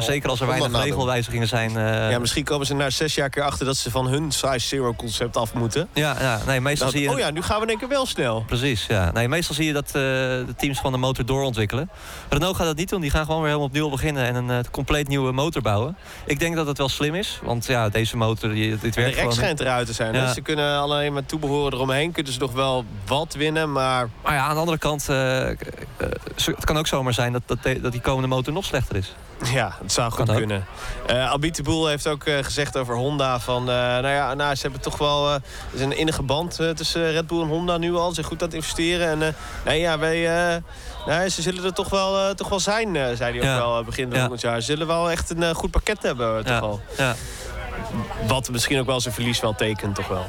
zeker 0.04 0.28
als 0.30 0.40
er 0.40 0.46
weinig 0.46 0.82
regelwijzigingen 0.82 1.48
zijn... 1.48 1.70
ja, 2.10 2.18
misschien 2.18 2.44
komen 2.44 2.66
ze 2.66 2.74
na 2.74 2.90
zes 2.90 3.14
jaar 3.14 3.30
keer 3.30 3.42
achter 3.42 3.66
dat 3.66 3.76
ze 3.76 3.90
van 3.90 4.06
hun 4.06 4.32
size 4.32 4.58
zero 4.58 4.94
concept 4.94 5.36
af 5.36 5.54
moeten. 5.54 5.88
ja, 5.92 6.16
ja, 6.20 6.40
nee, 6.46 6.60
meestal 6.60 6.86
Dat, 6.86 6.96
zie 6.96 7.04
je... 7.04 7.10
oh 7.14 7.18
ja, 7.18 7.30
nu 7.30 7.42
gaan 7.42 7.56
we 7.56 7.62
in 7.62 7.68
één 7.68 7.78
keer 7.78 7.88
wel 7.88 8.06
snel. 8.06 8.44
Precies, 8.46 8.86
ja. 8.86 9.10
Nee, 9.12 9.28
meestal 9.28 9.54
zie 9.54 9.66
je 9.66 9.72
dat 9.72 9.88
de 9.90 10.54
teams 10.56 10.78
van 10.78 10.92
de 10.92 10.98
motor 10.98 11.26
doorontwikkelen. 11.26 11.90
Renault 12.28 12.56
gaat 12.56 12.66
dat 12.66 12.76
niet 12.76 12.88
doen. 12.88 13.00
Die 13.00 13.10
gaan 13.10 13.24
gewoon 13.24 13.40
weer 13.40 13.48
helemaal 13.48 13.68
opnieuw 13.68 13.88
beginnen 13.88 14.24
en 14.24 14.48
een 14.48 14.70
compleet 14.70 15.08
nieuwe 15.08 15.32
motor 15.32 15.62
bouwen. 15.62 15.96
Ik 16.26 16.38
denk 16.38 16.56
dat 16.56 16.66
het 16.66 16.78
wel 16.78 16.88
slim 16.88 17.14
is, 17.14 17.38
want 17.42 17.66
ja, 17.66 17.88
deze 17.88 18.16
motor, 18.16 18.50
die, 18.50 18.70
dit 18.70 18.80
De 18.80 19.00
werkt 19.00 19.08
rek 19.10 19.18
gewoon... 19.18 19.32
schijnt 19.32 19.60
eruit 19.60 19.86
te 19.86 19.92
zijn. 19.92 20.14
Ja. 20.14 20.33
Ze 20.34 20.40
kunnen 20.40 20.78
alleen 20.78 21.12
met 21.12 21.28
toebehoren 21.28 21.72
eromheen. 21.72 22.12
Kunnen 22.12 22.32
ze 22.32 22.38
nog 22.38 22.52
wel 22.52 22.84
wat 23.06 23.34
winnen, 23.34 23.72
maar 23.72 24.08
Maar 24.22 24.34
ja, 24.34 24.44
aan 24.44 24.54
de 24.54 24.60
andere 24.60 24.78
kant, 24.78 25.08
eh, 25.08 25.50
eh, 25.50 25.56
het 26.36 26.64
kan 26.64 26.78
ook 26.78 26.86
zomaar 26.86 27.12
zijn 27.14 27.32
dat, 27.32 27.42
dat, 27.46 27.58
dat 27.82 27.92
die 27.92 28.00
komende 28.00 28.28
motor 28.28 28.52
nog 28.52 28.64
slechter 28.64 28.96
is. 28.96 29.14
ja, 29.52 29.76
het 29.82 29.92
zou 29.92 30.10
goed 30.12 30.26
Kan 30.26 30.36
kunnen. 30.36 30.64
Eh 31.06 31.30
Albite 31.30 31.62
Boel 31.62 31.86
heeft 31.86 32.06
ook 32.06 32.22
gezegd 32.40 32.76
over 32.76 32.94
Honda 32.96 33.40
van... 33.40 33.64
nou 33.64 34.08
ja, 34.08 34.34
nou, 34.34 34.54
ze 34.54 34.62
hebben 34.62 34.80
toch 34.80 34.98
wel... 34.98 35.30
er 35.32 35.40
is 35.72 35.80
een 35.80 35.96
innige 35.96 36.22
band 36.22 36.56
tussen 36.74 37.10
Red 37.12 37.26
Bull 37.26 37.40
en 37.42 37.48
Honda 37.48 37.76
nu 37.76 37.94
al. 37.94 38.08
Ze 38.08 38.14
zijn 38.14 38.26
goed 38.26 38.40
aan 38.42 38.46
het 38.48 38.56
investeren. 38.56 39.22
En 39.22 39.34
nee, 39.64 39.80
ja, 39.80 39.98
wij... 39.98 40.22
nou, 41.06 41.28
ze 41.28 41.42
zullen 41.42 41.64
er 41.64 41.72
toch 41.72 41.88
wel, 41.88 42.34
toch 42.34 42.48
wel 42.48 42.60
zijn, 42.60 42.96
eh, 42.96 43.02
zei 43.16 43.18
hij 43.18 43.36
ook 43.38 43.42
Ja. 43.44 43.56
wel 43.56 43.84
begin 43.84 44.10
Ja. 44.10 44.18
volgend 44.18 44.40
jaar. 44.40 44.60
Ze 44.60 44.66
zullen 44.66 44.86
wel 44.86 45.10
echt 45.10 45.30
een 45.36 45.54
goed 45.54 45.70
pakket 45.70 46.02
hebben, 46.02 46.44
toch 46.44 46.54
Ja, 46.54 46.60
wel. 46.60 46.80
ja. 46.96 47.14
Wat 48.26 48.50
misschien 48.50 48.78
ook 48.80 48.86
wel 48.86 49.00
zijn 49.00 49.14
verlies 49.14 49.40
wel 49.40 49.54
tekent, 49.54 49.94
toch 49.94 50.08
wel. 50.08 50.26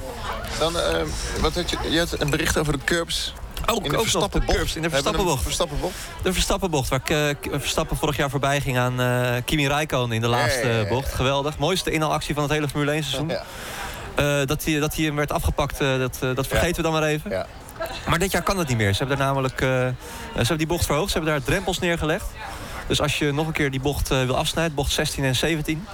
Dan, 0.59 0.79
eh, 0.79 1.01
wat 1.41 1.55
had 1.55 1.69
je, 1.69 1.77
je 1.89 1.99
had 1.99 2.19
een 2.19 2.29
bericht 2.29 2.57
over 2.57 2.73
de 2.73 2.83
curbs 2.83 3.33
Ook, 3.65 3.67
in 3.67 3.73
de 3.75 3.75
ook 3.75 3.91
nog 3.91 3.91
de 3.91 3.97
Verstappenbocht. 4.09 4.57
curbs 4.57 4.75
in 4.75 4.81
de 4.81 4.89
Verstappenbocht. 4.89 5.43
Verstappenbocht? 5.43 5.95
De 6.23 6.33
Verstappenbocht, 6.33 6.89
waar 6.89 6.99
K- 6.99 7.35
K- 7.41 7.47
Verstappen 7.51 7.97
vorig 7.97 8.17
jaar 8.17 8.29
voorbij 8.29 8.61
ging 8.61 8.77
aan 8.77 9.01
eh, 9.01 9.31
Kimi 9.45 9.67
Räikkönen 9.67 10.11
in 10.11 10.21
de 10.21 10.27
laatste 10.27 10.67
Ja, 10.67 10.73
ja, 10.73 10.79
ja. 10.81 10.87
bocht. 10.87 11.13
Geweldig. 11.13 11.57
Mooiste 11.57 11.91
inhaalactie 11.91 12.33
van 12.33 12.43
het 12.43 12.51
hele 12.51 12.67
Formule 12.69 12.91
1 12.91 13.03
seizoen. 13.03 13.29
Ja. 13.29 13.43
Eh, 14.15 14.45
dat, 14.47 14.63
hij, 14.63 14.79
dat 14.79 14.95
hij 14.95 15.05
hem 15.05 15.15
werd 15.15 15.31
afgepakt, 15.31 15.79
eh, 15.79 15.97
dat, 15.99 16.17
eh, 16.21 16.35
dat 16.35 16.47
vergeten 16.47 16.75
we 16.75 16.81
dan 16.81 16.91
maar 16.91 17.03
even. 17.03 17.31
Ja. 17.31 17.45
Maar 18.07 18.19
dit 18.19 18.31
jaar 18.31 18.41
kan 18.43 18.57
dat 18.57 18.67
niet 18.67 18.77
meer. 18.77 18.91
Ze 18.91 18.97
hebben 18.97 19.17
daar 19.17 19.25
namelijk 19.27 19.61
eh, 19.61 19.67
ze 19.69 19.93
hebben 20.33 20.57
die 20.57 20.67
bocht 20.67 20.85
verhoogd. 20.85 21.11
Ze 21.11 21.17
hebben 21.17 21.33
daar 21.35 21.43
drempels 21.45 21.79
neergelegd. 21.79 22.25
Dus 22.87 23.01
als 23.01 23.17
je 23.17 23.31
nog 23.31 23.47
een 23.47 23.53
keer 23.53 23.71
die 23.71 23.79
bocht 23.79 24.11
eh, 24.11 24.23
wil 24.25 24.37
afsnijden, 24.37 24.75
bocht 24.75 24.91
16 24.91 25.23
en 25.23 25.35
17... 25.35 25.87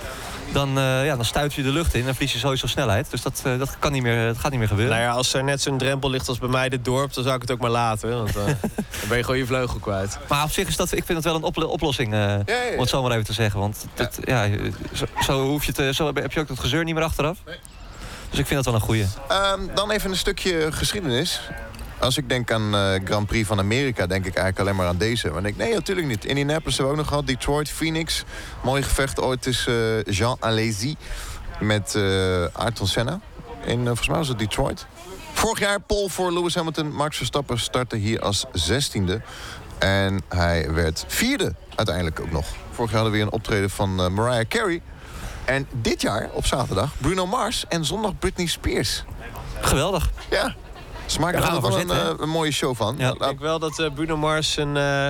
dan, 0.52 0.78
eh, 0.78 1.06
ja, 1.06 1.16
dan 1.16 1.26
stuit 1.26 1.54
je 1.54 1.64
de 1.64 1.72
lucht 1.72 1.94
in 1.94 2.08
en 2.08 2.14
verlies 2.14 2.34
je 2.34 2.40
sowieso 2.40 2.68
snelheid. 2.68 3.12
Dus 3.12 3.22
dat, 3.22 3.42
eh, 3.44 3.58
dat, 3.58 3.80
kan 3.80 3.92
niet 3.92 4.04
meer, 4.04 4.28
dat 4.28 4.38
gaat 4.38 4.50
niet 4.52 4.60
meer 4.60 4.68
gebeuren. 4.68 4.96
Nou 4.96 5.08
ja, 5.08 5.12
als 5.16 5.34
er 5.34 5.44
net 5.44 5.62
zo'n 5.62 5.78
drempel 5.78 6.10
ligt 6.10 6.28
als 6.28 6.38
bij 6.40 6.50
mij 6.50 6.70
dit 6.70 6.86
dorp, 6.86 7.14
dan 7.14 7.24
zou 7.24 7.36
ik 7.36 7.42
het 7.42 7.52
ook 7.52 7.60
maar 7.60 7.70
laten. 7.70 8.18
Want 8.18 8.36
eh, 8.36 8.46
dan 9.00 9.08
ben 9.08 9.18
je 9.18 9.24
gewoon 9.24 9.40
je 9.40 9.46
vleugel 9.46 9.80
kwijt. 9.80 10.18
Maar 10.28 10.44
op 10.44 10.52
zich 10.52 10.68
is 10.68 10.76
dat, 10.76 10.92
ik 10.92 11.04
vind 11.06 11.18
het 11.18 11.24
wel 11.24 11.36
een 11.36 11.44
oplo- 11.44 11.66
oplossing, 11.66 12.14
eh, 12.14 12.20
ja, 12.20 12.44
ja. 12.46 12.74
om 12.74 12.80
het 12.80 12.90
zo 12.90 13.02
maar 13.02 13.12
even 13.12 13.26
te 13.26 13.34
zeggen. 13.34 13.60
Want 13.60 13.86
dat, 13.94 14.20
ja. 14.24 14.48
zo, 14.94 15.06
zo, 15.20 15.46
hoef 15.48 15.66
je 15.66 15.72
te, 15.72 15.94
zo 15.94 16.12
heb 16.14 16.32
je 16.32 16.40
ook 16.40 16.48
dat 16.48 16.60
gezeur 16.60 16.84
niet 16.84 16.96
meer 16.96 17.04
achteraf. 17.04 17.38
Dus 18.30 18.40
ik 18.40 18.48
vind 18.48 18.64
dat 18.64 18.66
wel 18.66 18.74
een 18.74 18.88
goeie. 18.88 19.06
Ehm, 19.28 19.60
dan 19.74 19.92
even 19.92 20.10
een 20.10 20.18
stukje 20.18 20.72
geschiedenis. 20.72 21.42
Als 22.02 22.18
ik 22.18 22.30
denk 22.30 22.52
aan 22.52 22.76
eh 22.76 23.02
Grand 23.04 23.28
Prix 23.28 23.48
van 23.48 23.60
Amerika, 23.60 24.08
denk 24.08 24.26
ik 24.26 24.36
eigenlijk 24.36 24.60
alleen 24.60 24.76
maar 24.76 24.88
aan 24.88 24.98
deze. 24.98 25.28
Maar 25.28 25.38
ik 25.38 25.44
denk, 25.44 25.58
nee, 25.58 25.74
natuurlijk 25.74 26.08
niet. 26.08 26.26
Indianapolis 26.26 26.78
hebben 26.78 26.86
we 26.86 26.92
ook 26.92 26.98
nog 26.98 27.08
gehad. 27.08 27.28
Detroit, 27.28 27.70
Phoenix. 27.70 28.24
Mooi 28.64 28.84
gevecht 28.84 29.20
ooit 29.22 29.42
tussen 29.42 30.06
eh, 30.06 30.14
Jean 30.14 30.38
Alesi 30.40 30.96
met 31.60 31.96
eh 31.96 32.46
Ayrton 32.54 32.88
Senna. 32.88 33.20
In, 33.66 33.86
volgens 33.86 34.08
mij 34.08 34.18
was 34.18 34.28
het 34.28 34.40
Detroit. 34.40 34.86
Vorig 35.34 35.60
jaar 35.60 35.80
pole 35.80 36.10
voor 36.10 36.34
Lewis 36.34 36.56
Hamilton. 36.56 36.92
Max 36.92 37.18
Verstappen 37.18 37.60
startte 37.60 37.96
hier 37.96 38.22
als 38.22 38.46
zestiende. 38.52 39.22
En 39.80 40.22
hij 40.30 40.72
werd 40.72 41.06
vierde 41.08 41.56
uiteindelijk 41.76 42.20
ook 42.20 42.32
nog. 42.32 42.46
Vorig 42.72 42.92
jaar 42.92 43.02
hadden 43.02 43.12
we 43.12 43.18
weer 43.18 43.28
een 43.28 43.34
optreden 43.34 43.70
van 43.70 44.14
Mariah 44.14 44.48
Carey. 44.48 44.82
En 45.46 45.68
dit 45.72 46.02
jaar, 46.02 46.30
op 46.34 46.46
zaterdag, 46.46 46.92
Bruno 46.98 47.26
Mars 47.26 47.66
en 47.68 47.86
zondag 47.86 48.20
Britney 48.20 48.48
Spears. 48.48 49.04
Geweldig. 49.62 50.12
Ja. 50.30 50.56
Ze 51.12 51.20
maken 51.20 51.44
er 51.44 51.62
wel 51.62 51.72
we 51.72 51.82
een, 51.82 51.90
eh, 51.90 52.10
een 52.18 52.30
mooie 52.30 52.52
show 52.52 52.76
van. 52.76 52.96
Ja. 52.98 53.12
Ik 53.12 53.20
denk 53.20 53.40
wel 53.40 53.60
dat 53.60 53.80
eh, 53.80 53.94
Bruno 53.94 54.18
Mars 54.18 54.58
een 54.58 54.78
eh 54.78 55.08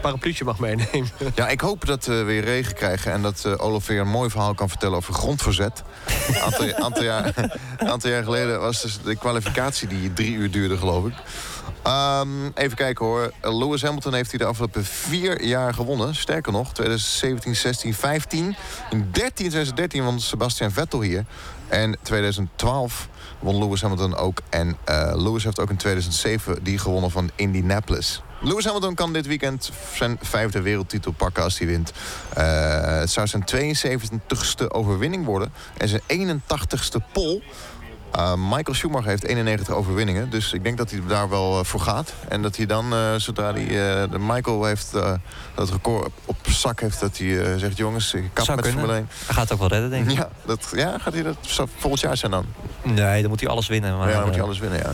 parapluutje 0.00 0.44
mag 0.44 0.58
meenemen. 0.58 1.10
ja, 1.34 1.48
ik 1.48 1.60
hoop 1.60 1.86
dat 1.86 2.04
we 2.04 2.22
weer 2.22 2.44
regen 2.44 2.74
krijgen 2.74 3.12
en 3.12 3.22
dat 3.22 3.44
eh 3.44 3.64
Olaf 3.64 3.86
weer 3.86 4.00
een 4.00 4.08
mooi 4.08 4.30
verhaal 4.30 4.54
kan 4.54 4.68
vertellen 4.68 4.96
over 4.96 5.14
grondverzet. 5.14 5.82
Een 6.28 6.40
aantal, 6.46 6.74
aantal, 6.74 7.02
jaar, 7.02 7.34
aantal 7.92 8.10
jaar 8.10 8.24
geleden 8.24 8.60
was 8.60 8.82
dus 8.82 9.02
de 9.02 9.16
kwalificatie 9.16 9.88
die 9.88 10.12
drie 10.12 10.32
uur 10.32 10.50
duurde, 10.50 10.76
geloof 10.76 11.06
ik. 11.06 11.14
Ehm, 11.82 12.46
even 12.54 12.76
kijken 12.76 13.04
hoor. 13.04 13.32
Lewis 13.40 13.82
Hamilton 13.82 14.14
heeft 14.14 14.30
hij 14.30 14.38
de 14.38 14.44
afgelopen 14.44 14.84
vier 14.84 15.44
jaar 15.44 15.74
gewonnen. 15.74 16.14
Sterker 16.14 16.52
nog, 16.52 16.72
2017, 16.72 17.56
16, 17.56 17.94
15. 17.94 18.56
In 18.90 19.08
13, 19.12 19.32
2013 19.34 20.04
won 20.04 20.20
Sebastian 20.20 20.70
Vettel 20.70 21.00
hier. 21.00 21.24
En 21.74 21.96
2012 22.02 23.08
won 23.38 23.58
Lewis 23.58 23.82
Hamilton 23.82 24.16
ook. 24.16 24.40
En 24.50 24.76
eh, 24.84 25.12
Lewis 25.14 25.44
heeft 25.44 25.60
ook 25.60 25.70
in 25.70 25.76
2007 25.76 26.62
die 26.62 26.78
gewonnen 26.78 27.10
van 27.10 27.30
Indianapolis. 27.34 28.22
Lewis 28.40 28.64
Hamilton 28.64 28.94
kan 28.94 29.12
dit 29.12 29.26
weekend 29.26 29.70
zijn 29.94 30.18
vijfde 30.20 30.60
wereldtitel 30.60 31.12
pakken 31.12 31.42
als 31.42 31.58
hij 31.58 31.66
wint. 31.66 31.92
Eh, 32.34 32.98
het 32.98 33.10
zou 33.10 33.26
zijn 33.26 33.44
72ste 33.44 34.68
overwinning 34.68 35.24
worden. 35.24 35.52
En 35.76 35.88
zijn 35.88 36.02
81ste 36.06 37.12
pol. 37.12 37.42
Uh, 38.18 38.32
Michael 38.36 38.74
Schumacher 38.74 39.08
heeft 39.08 39.24
91 39.24 39.74
overwinningen. 39.74 40.30
Dus 40.30 40.52
ik 40.52 40.62
denk 40.64 40.76
dat 40.78 40.90
hij 40.90 41.00
daar 41.08 41.28
wel 41.28 41.58
eh, 41.58 41.64
voor 41.64 41.80
gaat. 41.80 42.12
En 42.28 42.42
dat 42.42 42.56
hij 42.56 42.66
dan, 42.66 42.92
eh, 42.92 43.14
zodra 43.16 43.52
hij, 43.52 43.62
eh, 43.62 44.10
de 44.10 44.18
Michael 44.18 44.64
heeft, 44.64 44.94
eh, 44.94 45.12
dat 45.54 45.70
record 45.70 46.12
op, 46.24 46.36
zak 46.48 46.80
heeft... 46.80 47.00
dat 47.00 47.18
hij 47.18 47.40
eh, 47.44 47.58
zegt, 47.58 47.76
jongens, 47.76 48.14
ik 48.14 48.30
kap 48.32 48.44
Zou 48.44 48.56
met. 48.56 48.66
Formule 48.66 48.92
1. 48.92 49.08
Hij 49.26 49.34
gaat 49.34 49.42
het 49.42 49.52
ook 49.52 49.58
wel 49.58 49.68
redden, 49.68 49.90
denk 49.90 50.10
ik. 50.10 50.16
Ja, 50.16 50.28
dat, 50.46 50.72
ja, 50.74 50.98
gaat 50.98 51.12
hij 51.12 51.22
dat 51.22 51.36
volgend 51.76 52.00
jaar 52.00 52.16
zijn 52.16 52.30
dan? 52.30 52.46
Nee, 52.82 53.20
dan 53.20 53.30
moet 53.30 53.40
hij 53.40 53.48
alles 53.48 53.66
winnen. 53.68 53.98
Maar 53.98 54.08
ja, 54.08 54.14
dan 54.14 54.22
moet 54.22 54.30
hij 54.30 54.38
eh, 54.40 54.44
alles 54.44 54.58
winnen, 54.58 54.78
ja. 54.78 54.90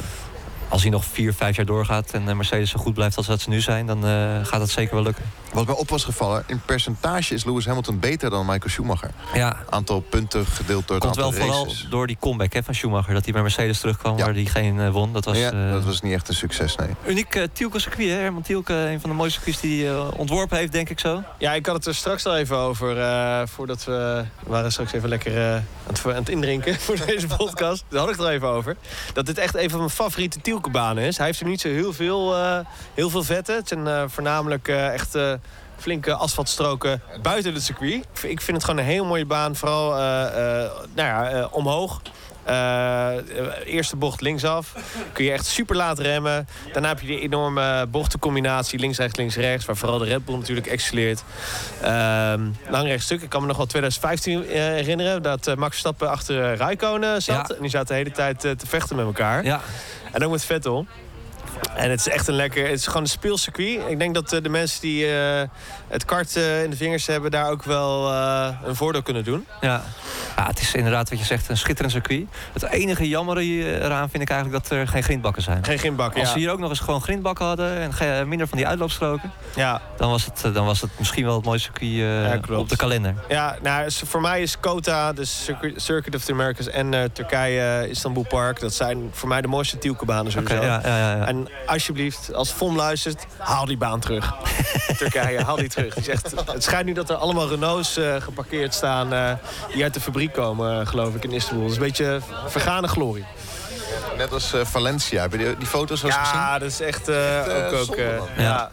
Als 0.71 0.83
hij 0.83 0.91
nog 0.91 1.05
vier, 1.05 1.35
vijf 1.35 1.57
jaar 1.57 1.67
doorgaat 1.67 2.11
en 2.11 2.29
eh, 2.29 2.35
Mercedes 2.35 2.71
zo 2.71 2.79
goed 2.79 2.95
blijft 2.95 3.17
als 3.17 3.27
dat 3.27 3.41
ze 3.41 3.49
nu 3.49 3.61
zijn, 3.61 3.87
dan 3.87 4.07
eh, 4.07 4.11
gaat 4.43 4.61
het 4.61 4.71
zeker 4.71 4.95
wel 4.95 5.05
lukken. 5.05 5.25
Wat 5.53 5.67
mij 5.67 5.75
op 5.75 5.89
was 5.91 6.05
gevallen, 6.05 6.45
in 6.47 6.61
percentage 6.67 7.35
is 7.35 7.45
Lewis 7.45 7.67
Hamilton 7.67 7.99
beter 7.99 8.31
dan 8.31 8.47
Michael 8.47 8.69
Schumacher. 8.71 9.11
Ja, 9.35 9.57
Aantal 9.71 10.01
punten 10.01 10.47
gedeeld 10.47 10.87
door 10.87 10.97
het 10.97 11.05
komt 11.05 11.17
wel 11.17 11.27
aantal 11.27 11.41
vooral 11.41 11.65
races. 11.65 11.87
door 11.91 12.07
die 12.07 12.17
comeback 12.21 12.53
hè, 12.53 12.63
van 12.63 12.75
Schumacher. 12.75 13.15
Dat 13.15 13.25
hij 13.25 13.33
bij 13.33 13.43
Mercedes 13.43 13.81
terugkwam 13.81 14.17
Ja. 14.17 14.25
waar 14.25 14.35
hij 14.35 14.45
geen 14.45 14.81
eh, 14.81 14.91
won. 14.91 15.13
Dat 15.13 15.25
was, 15.25 15.39
ja, 15.39 15.71
dat 15.73 15.85
was 15.85 16.01
niet 16.01 16.13
echt 16.13 16.29
een 16.29 16.35
succes, 16.35 16.77
nee. 16.77 16.89
uniek 17.07 17.35
uh, 17.35 17.45
Tielke 17.53 17.79
circuit. 17.79 18.09
Hè? 18.09 18.15
Herman 18.15 18.43
Tielke, 18.43 18.75
een 18.75 19.01
van 19.01 19.11
de 19.11 19.17
mooiste 19.17 19.41
circuits 19.41 19.61
die 19.61 19.85
hij 19.87 19.97
ontworpen 20.17 20.57
heeft, 20.59 20.73
denk 20.73 20.89
ik 20.89 21.01
zo. 21.01 21.23
Ja, 21.39 21.53
ik 21.53 21.67
had 21.67 21.75
het 21.75 21.87
er 21.87 21.95
straks 21.95 22.27
al 22.27 22.37
even 22.37 22.57
over. 22.57 22.99
eh, 23.01 23.43
voordat 23.47 23.85
we, 23.85 24.25
we 24.45 24.51
waren 24.51 24.73
straks 24.73 24.93
even 24.93 25.09
lekker 25.09 25.37
eh, 25.37 25.55
aan, 25.55 25.65
het, 25.87 26.07
aan 26.07 26.15
het 26.15 26.29
indrinken 26.29 26.81
voor 26.87 26.97
deze 27.07 27.27
podcast. 27.27 27.85
Daar 27.89 28.01
had 28.01 28.09
ik 28.11 28.17
het 28.17 28.25
er 28.27 28.33
even 28.33 28.49
over. 28.49 28.77
Dat 29.13 29.27
dit 29.27 29.39
echt 29.39 29.55
een 29.57 29.71
van 29.71 29.79
mijn 29.79 29.91
favoriete 29.91 30.41
Tielke-banen 30.63 31.05
is. 31.05 31.17
Hij 31.17 31.27
heeft 31.27 31.41
er 31.41 31.47
niet 31.47 31.61
zo 31.61 31.69
heel 31.69 31.93
veel, 31.93 32.37
eh, 32.37 32.59
heel 32.95 33.11
veel 33.11 33.23
vetten. 33.23 33.55
Het 33.55 33.69
zijn 33.69 33.87
eh, 33.87 34.03
voornamelijk 34.07 34.69
eh, 34.69 34.93
echt 34.93 35.19
flinke 35.77 36.15
asfaltstroken 36.15 37.03
buiten 37.23 37.55
het 37.55 37.63
circuit. 37.63 38.05
Ik 38.23 38.41
vind- 38.41 38.57
het 38.57 38.65
gewoon 38.65 38.81
een 38.81 38.91
heel 38.91 39.05
mooie 39.05 39.25
baan. 39.27 39.57
Vooral 39.57 39.91
nou 39.91 40.85
ja, 40.95 41.49
omhoog. 41.51 42.01
Eh, 42.45 43.13
eerste 43.65 43.97
bocht 43.97 44.21
linksaf. 44.21 44.75
Kun 45.13 45.25
je 45.25 45.33
echt 45.33 45.47
super 45.47 45.77
laat 45.77 45.99
remmen. 45.99 46.49
Daarna 46.73 46.89
heb 46.89 47.01
je 47.01 47.07
die 47.07 47.21
enorme 47.21 47.87
bochtencombinatie 47.87 48.79
links-rechts, 48.79 49.19
links-rechts. 49.19 49.65
Waar 49.67 49.77
vooral 49.77 49.99
de 49.99 50.05
Red 50.05 50.25
Bull 50.25 50.37
natuurlijk 50.37 50.67
excelleert. 50.67 51.23
Ehm 51.83 52.41
lang 52.69 52.87
rechtstuk. 52.87 53.23
Ik 53.23 53.29
kan 53.29 53.41
me 53.41 53.47
nog 53.47 53.57
wel 53.57 53.67
2015 53.67 54.47
eh, 54.47 54.63
herinneren. 54.63 55.23
Dat 55.23 55.47
eh, 55.47 55.55
Max 55.55 55.71
Verstappen 55.71 56.11
achter 56.11 56.57
Raikkonen 56.57 57.23
zat. 57.23 57.49
Ja. 57.49 57.55
En 57.55 57.61
die 57.61 57.71
zaten 57.71 57.87
de 57.87 57.95
hele 57.95 58.11
tijd 58.11 58.41
te 58.41 58.67
vechten 58.67 58.97
met 58.97 59.07
elkaar. 59.07 59.45
Ja, 59.45 59.61
En 60.13 60.25
ook 60.25 60.31
met 60.31 60.45
Vettel. 60.45 60.87
En 61.77 61.91
het 61.91 62.01
is 62.01 62.09
echt 62.09 62.29
een 62.29 62.35
lekker... 62.35 62.65
Het 62.65 62.79
is 62.79 62.87
gewoon 62.87 63.03
een 63.03 63.09
speelcircuit. 63.09 63.81
Ik 63.89 63.99
denk 63.99 64.15
dat 64.15 64.33
eh, 64.33 64.43
de 64.43 64.49
mensen 64.49 64.81
die 64.81 65.13
eh, 65.13 65.49
het 65.89 66.05
kart 66.05 66.37
eh, 66.37 66.63
in 66.63 66.71
de 66.71 66.77
vingers 66.77 67.07
hebben... 67.07 67.31
daar 67.31 67.51
ook 67.51 67.65
wel 67.65 68.13
een 68.65 68.77
voordeel 68.77 69.03
kunnen 69.03 69.25
doen. 69.25 69.47
ja. 69.61 69.83
ja, 70.37 70.47
het 70.47 70.61
is 70.61 70.75
inderdaad 70.75 71.11
wat 71.11 71.19
je 71.19 71.25
zegt, 71.25 71.49
een 71.49 71.57
schitterend 71.57 71.93
circuit. 71.93 72.27
Het 72.53 72.63
enige 72.63 73.09
jammer 73.09 73.39
eraan 73.39 74.11
vind 74.11 74.23
ik 74.23 74.31
eigenlijk 74.31 74.63
dat 74.63 74.79
er 74.79 74.89
geen 74.89 75.03
grindbakken 75.03 75.43
zijn. 75.43 75.65
Geen 75.65 75.79
grindbak, 75.79 76.15
Als 76.15 76.23
ja. 76.23 76.33
ze 76.33 76.39
hier 76.39 76.51
ook 76.51 76.59
nog 76.59 76.71
eens 76.71 76.81
gewoon 76.81 77.01
grindbakken 77.01 77.47
hadden 77.47 77.95
en 77.99 78.29
minder 78.29 78.49
van 78.49 78.59
die 78.59 78.67
uitloopstroken, 78.67 79.33
ja. 79.57 79.81
dan 79.97 80.11
was 80.11 80.25
het, 80.25 80.55
dan 80.55 80.65
was 80.65 80.81
het 80.81 80.91
misschien 80.99 81.25
wel 81.25 81.35
het 81.35 81.45
mooiste 81.45 81.71
circuit 81.73 81.93
Ja, 82.49 82.57
op 82.57 82.69
de 82.69 82.77
kalender. 82.77 83.15
Ja, 83.29 83.57
nou, 83.63 83.91
voor 83.93 84.21
mij 84.21 84.43
is 84.43 84.61
Kota, 84.61 85.13
de 85.13 85.25
Circuit, 85.25 85.83
Circuit 85.83 86.15
of 86.15 86.25
the 86.25 86.33
Americas 86.33 86.69
en 86.69 87.13
Turkije, 87.13 87.89
Istanbul 87.89 88.27
Park... 88.29 88.61
dat 88.61 88.75
zijn 88.75 89.09
voor 89.13 89.29
mij 89.29 89.41
de 89.41 89.49
mooiste 89.49 89.79
Tielke-banen 89.79 90.33
sowieso. 90.33 90.55
ja, 90.55 90.81
ja, 90.85 90.99
ja, 90.99 91.17
ja. 91.17 91.40
En 91.47 91.67
alsjeblieft, 91.67 92.35
als 92.35 92.51
FOM 92.51 92.77
luistert, 92.77 93.27
haal 93.39 93.65
die 93.65 93.77
baan 93.77 94.01
terug. 94.01 94.35
Turkije, 94.99 95.43
haal 95.45 95.57
die 95.57 95.69
terug. 95.69 95.95
Het, 95.95 96.07
is 96.07 96.09
echt, 96.09 96.33
het 96.53 96.63
schijnt 96.63 96.87
nu 96.87 96.93
dat 96.93 97.11
er 97.11 97.17
allemaal 97.17 97.49
Renaults 97.49 97.97
eh, 97.97 98.17
geparkeerd 98.21 98.75
staan... 98.75 99.13
eh, 99.13 99.33
die 99.73 99.83
uit 99.83 99.95
de 99.95 100.01
fabriek 100.01 100.33
komen, 100.33 100.81
eh, 100.81 100.87
geloof 100.87 101.15
ik, 101.15 101.25
in 101.25 101.33
Istanbul. 101.33 101.63
Dat 101.63 101.71
is 101.71 101.77
een 101.77 101.87
beetje 101.87 102.21
vergane 102.47 102.89
glorie. 102.89 103.25
Net 104.17 104.33
als 104.33 104.53
eh, 104.53 104.65
Valencia. 104.65 105.23
Heb 105.23 105.33
je 105.33 105.39
die, 105.39 105.57
die 105.57 105.67
foto's 105.67 106.01
wel 106.03 106.11
eens 106.11 106.21
gezien? 106.21 106.39
Ja, 106.41 106.59
dat 106.59 106.69
is 106.71 106.81
echt, 106.81 107.09
Echt, 107.09 107.73
ook... 107.73 107.81
ook 107.81 107.97
eh. 107.97 108.07
Ja. 108.37 108.43
ja. 108.43 108.71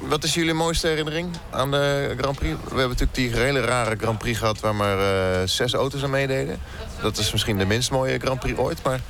Wat 0.00 0.24
is 0.24 0.34
jullie 0.34 0.54
mooiste 0.54 0.86
herinnering 0.86 1.36
aan 1.50 1.70
de 1.70 2.14
Grand 2.18 2.38
Prix? 2.38 2.54
We 2.62 2.68
hebben 2.68 2.88
natuurlijk 2.88 3.14
die 3.14 3.30
hele 3.30 3.60
rare 3.60 3.96
Grand 3.98 4.18
Prix 4.18 4.38
gehad... 4.38 4.60
waar 4.60 4.74
maar 4.74 4.98
eh, 4.98 5.40
zes 5.48 5.72
auto's 5.72 6.02
aan 6.02 6.10
meededen. 6.10 6.58
Dat 7.02 7.18
is 7.18 7.32
misschien 7.32 7.58
de 7.58 7.64
minst 7.66 7.90
mooie 7.90 8.18
Grand 8.18 8.40
Prix 8.40 8.58
ooit, 8.58 8.82
maar... 8.82 9.00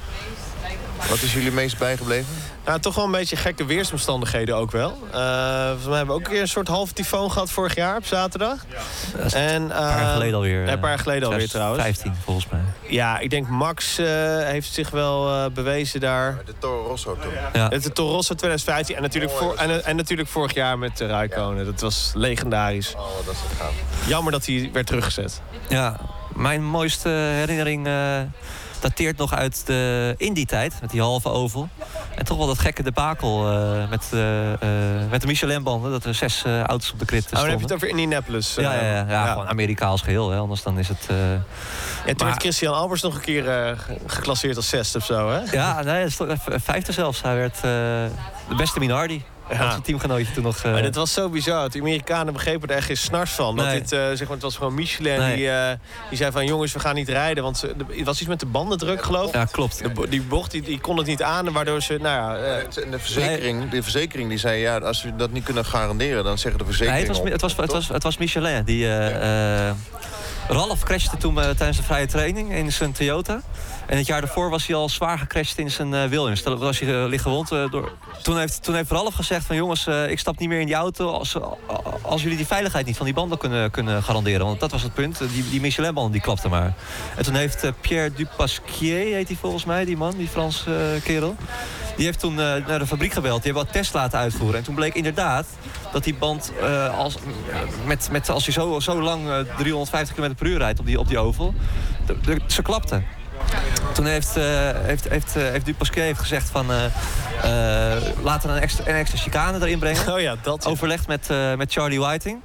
Wat 1.08 1.22
is 1.22 1.32
jullie 1.32 1.50
meest 1.52 1.78
bijgebleven? 1.78 2.34
Nou, 2.64 2.80
toch 2.80 2.94
wel 2.94 3.04
een 3.04 3.10
beetje 3.10 3.36
gekke 3.36 3.64
weersomstandigheden 3.64 4.56
ook 4.56 4.70
wel. 4.70 4.90
Uh, 5.14 5.66
volgens 5.66 5.86
mij 5.86 5.96
hebben 5.96 6.06
we 6.06 6.20
ook 6.20 6.26
een 6.26 6.32
keer 6.32 6.40
een 6.40 6.48
soort 6.48 6.68
halve 6.68 6.92
tyfoon 6.92 7.30
gehad 7.30 7.50
vorig 7.50 7.74
jaar 7.74 7.96
op 7.96 8.06
zaterdag. 8.06 8.64
Is 9.24 9.32
En, 9.34 9.62
een 9.62 9.68
paar 9.68 9.78
jaar 9.80 10.00
eh, 10.00 10.12
geleden 10.12 10.34
alweer. 10.34 10.68
Een 10.68 10.80
paar 10.80 10.88
jaar 10.88 10.98
geleden 10.98 11.28
alweer 11.28 11.48
trouwens. 11.48 11.82
15 11.82 12.14
volgens 12.24 12.48
mij. 12.48 12.60
Ja, 12.86 13.18
ik 13.18 13.30
denk 13.30 13.48
Max 13.48 13.98
eh, 13.98 14.06
heeft 14.38 14.72
zich 14.72 14.90
wel 14.90 15.28
eh, 15.28 15.50
bewezen 15.50 16.00
daar. 16.00 16.40
De 16.44 16.54
Toro 16.58 16.86
Rosso 16.86 17.16
toen. 17.20 17.32
Ja. 17.52 17.68
De 17.68 17.92
Toro 17.92 18.12
Rosso 18.14 18.34
2015 18.34 18.96
en 18.96 19.02
natuurlijk, 19.02 19.32
voor, 19.32 19.54
en, 19.54 19.84
en 19.84 19.96
natuurlijk 19.96 20.28
vorig 20.28 20.54
jaar 20.54 20.78
met 20.78 21.00
uh, 21.00 21.08
Raikkonen. 21.08 21.64
Dat 21.64 21.80
was 21.80 22.10
legendarisch. 22.14 22.94
Oh, 22.96 23.26
dat 23.26 23.34
is 23.34 23.40
het 23.40 23.58
gaaf. 23.58 23.72
Jammer 24.06 24.32
dat 24.32 24.46
hij 24.46 24.70
werd 24.72 24.86
teruggezet. 24.86 25.40
Ja, 25.68 26.00
mijn 26.34 26.64
mooiste 26.64 27.08
herinnering 27.08 27.86
eh, 27.86 28.20
dateert 28.82 29.16
nog 29.16 29.34
uit 29.34 29.66
de 29.66 30.14
Indy-tijd, 30.18 30.74
met 30.80 30.90
die 30.90 31.00
halve 31.00 31.28
oval. 31.28 31.68
En 32.16 32.24
toch 32.24 32.36
wel 32.38 32.46
dat 32.46 32.58
gekke 32.58 32.82
debakel 32.82 33.50
eh 33.50 33.88
met, 33.90 34.08
eh, 34.12 34.52
eh, 34.52 34.58
met 35.10 35.20
de 35.20 35.26
Michelin-banden, 35.26 35.90
dat 35.90 36.04
er 36.04 36.14
zes 36.14 36.44
auto's 36.66 36.92
op 36.92 36.98
de 36.98 37.04
crit 37.04 37.24
Oh, 37.24 37.30
dan 37.30 37.38
stonden. 37.38 37.50
heb 37.50 37.58
je 37.58 37.64
het 37.64 37.74
over 37.74 37.88
Indianapolis. 37.88 38.54
ja, 38.54 38.74
ja, 38.74 38.80
ja, 38.82 39.04
ja, 39.08 39.26
gewoon 39.32 39.48
Amerikaans 39.48 40.02
geheel, 40.02 40.30
hè, 40.30 40.38
anders 40.38 40.62
dan 40.62 40.78
is 40.78 40.88
het... 40.88 41.06
Ja, 41.08 41.14
toen 42.04 42.14
Maar- 42.16 42.26
werd 42.26 42.40
Christian 42.40 42.74
Albers 42.74 43.02
nog 43.02 43.14
een 43.14 43.20
keer 43.20 43.42
ge- 43.42 43.76
geclasseerd 44.06 44.56
als 44.56 44.68
zesde 44.68 44.98
of 44.98 45.04
zo, 45.04 45.30
hè? 45.30 45.40
Ja, 45.52 45.82
nee, 45.82 46.06
vijfde 46.62 46.92
zelfs. 46.92 47.22
Hij 47.22 47.36
werd 47.36 47.60
de 47.60 48.54
beste 48.56 48.78
Minardi. 48.78 49.24
Ja. 49.50 49.70
zijn 49.70 49.82
teamgenootje 49.82 50.32
toen 50.32 50.42
nog... 50.42 50.64
Uh... 50.64 50.72
Maar 50.72 50.82
dit 50.82 50.94
was 50.94 51.12
zo 51.12 51.28
bizar. 51.28 51.70
De 51.70 51.80
Amerikanen 51.80 52.32
begrepen 52.32 52.68
er 52.68 52.76
echt 52.76 52.86
geen 52.86 52.96
snars 52.96 53.30
van. 53.30 53.56
Dat 53.56 53.70
dit, 53.70 53.92
uh, 53.92 54.00
zeg 54.00 54.20
maar, 54.20 54.30
het 54.30 54.42
was 54.42 54.56
gewoon 54.56 54.74
Michelin 54.74 55.34
die, 55.34 55.44
uh, 55.44 55.70
die 56.08 56.18
zei 56.18 56.32
van... 56.32 56.46
jongens, 56.46 56.72
we 56.72 56.80
gaan 56.80 56.94
niet 56.94 57.08
rijden. 57.08 57.42
Want 57.42 57.58
ze, 57.58 57.74
het 57.88 58.04
was 58.04 58.20
iets 58.20 58.28
met 58.28 58.40
de 58.40 58.46
bandendruk, 58.46 59.02
geloof 59.02 59.28
ik. 59.28 59.34
Ja, 59.34 59.44
klopt. 59.44 59.78
De, 59.78 60.08
die 60.08 60.22
bocht 60.22 60.50
die, 60.50 60.62
die 60.62 60.80
kon 60.80 60.96
het 60.96 61.06
niet 61.06 61.22
aan. 61.22 61.52
Waardoor 61.52 61.82
ze, 61.82 61.98
nou 62.00 62.16
ja... 62.16 62.62
de, 62.90 62.98
verzekering, 62.98 63.70
de 63.70 63.82
verzekering 63.82 64.28
die 64.28 64.38
zei... 64.38 64.60
ja, 64.60 64.78
als 64.78 65.02
we 65.02 65.16
dat 65.16 65.30
niet 65.30 65.44
kunnen 65.44 65.64
garanderen, 65.64 66.24
dan 66.24 66.38
zeggen 66.38 66.58
de 66.58 66.64
verzekering... 66.64 67.08
Nee, 67.08 67.32
het, 67.32 67.40
was, 67.40 67.52
het, 67.52 67.56
was, 67.56 67.56
het, 67.56 67.72
was, 67.72 67.88
het 67.88 68.02
was 68.02 68.16
Michelin 68.16 68.64
die... 68.64 68.84
Ja. 68.84 69.76
Ralf 70.48 70.82
crashte 70.82 71.16
toen 71.16 71.34
tijdens 71.34 71.76
de 71.76 71.82
vrije 71.82 72.06
training 72.06 72.52
in 72.52 72.72
zijn 72.72 72.92
Toyota. 72.92 73.40
En 73.86 73.96
het 73.96 74.06
jaar 74.06 74.20
daarvoor 74.20 74.50
was 74.50 74.66
hij 74.66 74.76
al 74.76 74.88
zwaar 74.88 75.18
gecrashed 75.18 75.58
in 75.58 75.70
zijn 75.70 75.92
uh, 75.92 76.04
Williams. 76.04 76.42
Toen 76.42 76.58
was 76.58 76.78
hij 76.78 76.88
uh, 76.88 77.70
door... 77.70 77.92
toen, 78.22 78.38
heeft, 78.38 78.62
toen 78.62 78.74
heeft 78.74 78.90
Ralf 78.90 79.14
gezegd 79.14 79.46
van 79.46 79.56
jongens, 79.56 79.86
ik 79.86 80.18
stap 80.18 80.38
niet 80.38 80.48
meer 80.48 80.60
in 80.60 80.66
die 80.66 80.74
auto... 80.74 81.10
Als, 81.10 81.36
als 82.02 82.22
jullie 82.22 82.36
die 82.36 82.46
veiligheid 82.46 82.86
niet 82.86 82.96
van 82.96 83.04
die 83.04 83.14
banden 83.14 83.38
kunnen, 83.38 83.70
kunnen 83.70 84.02
garanderen. 84.02 84.46
Want 84.46 84.60
dat 84.60 84.70
was 84.70 84.82
het 84.82 84.94
punt. 84.94 85.18
Die, 85.18 85.50
die 85.50 85.60
Michelin-banden 85.60 86.12
die 86.12 86.20
klapten 86.20 86.50
maar. 86.50 86.74
En 87.16 87.24
toen 87.24 87.34
heeft 87.34 87.70
Pierre 87.80 88.12
Dupasquier, 88.12 89.14
heet 89.14 89.28
hij 89.28 89.36
volgens 89.40 89.64
mij, 89.64 89.84
die 89.84 89.96
man, 89.96 90.16
die 90.16 90.28
Frans 90.28 90.64
kerel... 91.04 91.36
Die 91.96 92.04
heeft 92.04 92.20
toen 92.20 92.34
naar 92.34 92.78
de 92.78 92.86
fabriek 92.86 93.12
gebeld. 93.12 93.42
Die 93.42 93.52
heeft 93.52 93.64
wat 93.64 93.72
tests 93.72 93.92
laten 93.92 94.18
uitvoeren. 94.18 94.58
En 94.58 94.64
toen 94.64 94.74
bleek 94.74 94.94
inderdaad 94.94 95.46
dat 95.92 96.04
die 96.04 96.14
band, 96.14 96.52
als, 96.96 97.16
met, 97.84 98.08
met, 98.10 98.28
als 98.28 98.46
je 98.46 98.52
zo, 98.52 98.80
zo 98.80 99.02
lang 99.02 99.46
350 99.56 100.16
km 100.16 100.34
per 100.34 100.46
uur 100.46 100.58
rijdt 100.58 100.78
op 100.78 100.86
die, 100.86 100.98
op 100.98 101.08
die 101.08 101.18
oval... 101.18 101.54
ze 102.46 102.62
klapte. 102.62 103.02
Toen 103.92 104.06
heeft, 104.06 104.36
uh, 104.36 104.44
heeft, 104.72 105.08
heeft, 105.08 105.36
uh, 105.36 105.42
heeft 105.42 105.64
Dupasquier 105.64 106.04
heeft 106.04 106.20
gezegd 106.20 106.50
van... 106.50 106.70
Uh, 106.70 106.76
laten 108.22 108.48
we 108.48 108.54
een 108.56 108.62
extra, 108.62 108.86
een 108.86 108.94
extra 108.94 109.18
chicane 109.18 109.58
erin 109.60 109.78
brengen. 109.78 110.12
Oh 110.12 110.20
ja, 110.20 110.36
dat. 110.42 110.66
Overlegd 110.66 111.06
met, 111.06 111.28
met 111.56 111.72
Charlie 111.72 112.00
Whiting. 112.00 112.40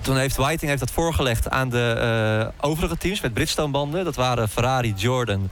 Toen 0.00 0.16
heeft 0.16 0.36
Whiting 0.36 0.68
heeft 0.70 0.80
dat 0.80 0.90
voorgelegd 0.90 1.50
aan 1.50 1.68
de 1.68 2.52
overige 2.60 2.96
teams 2.96 3.20
met 3.20 3.34
Bridgestone-banden. 3.34 4.04
Dat 4.04 4.16
waren 4.16 4.48
Ferrari, 4.48 4.92
Jordan 4.96 5.50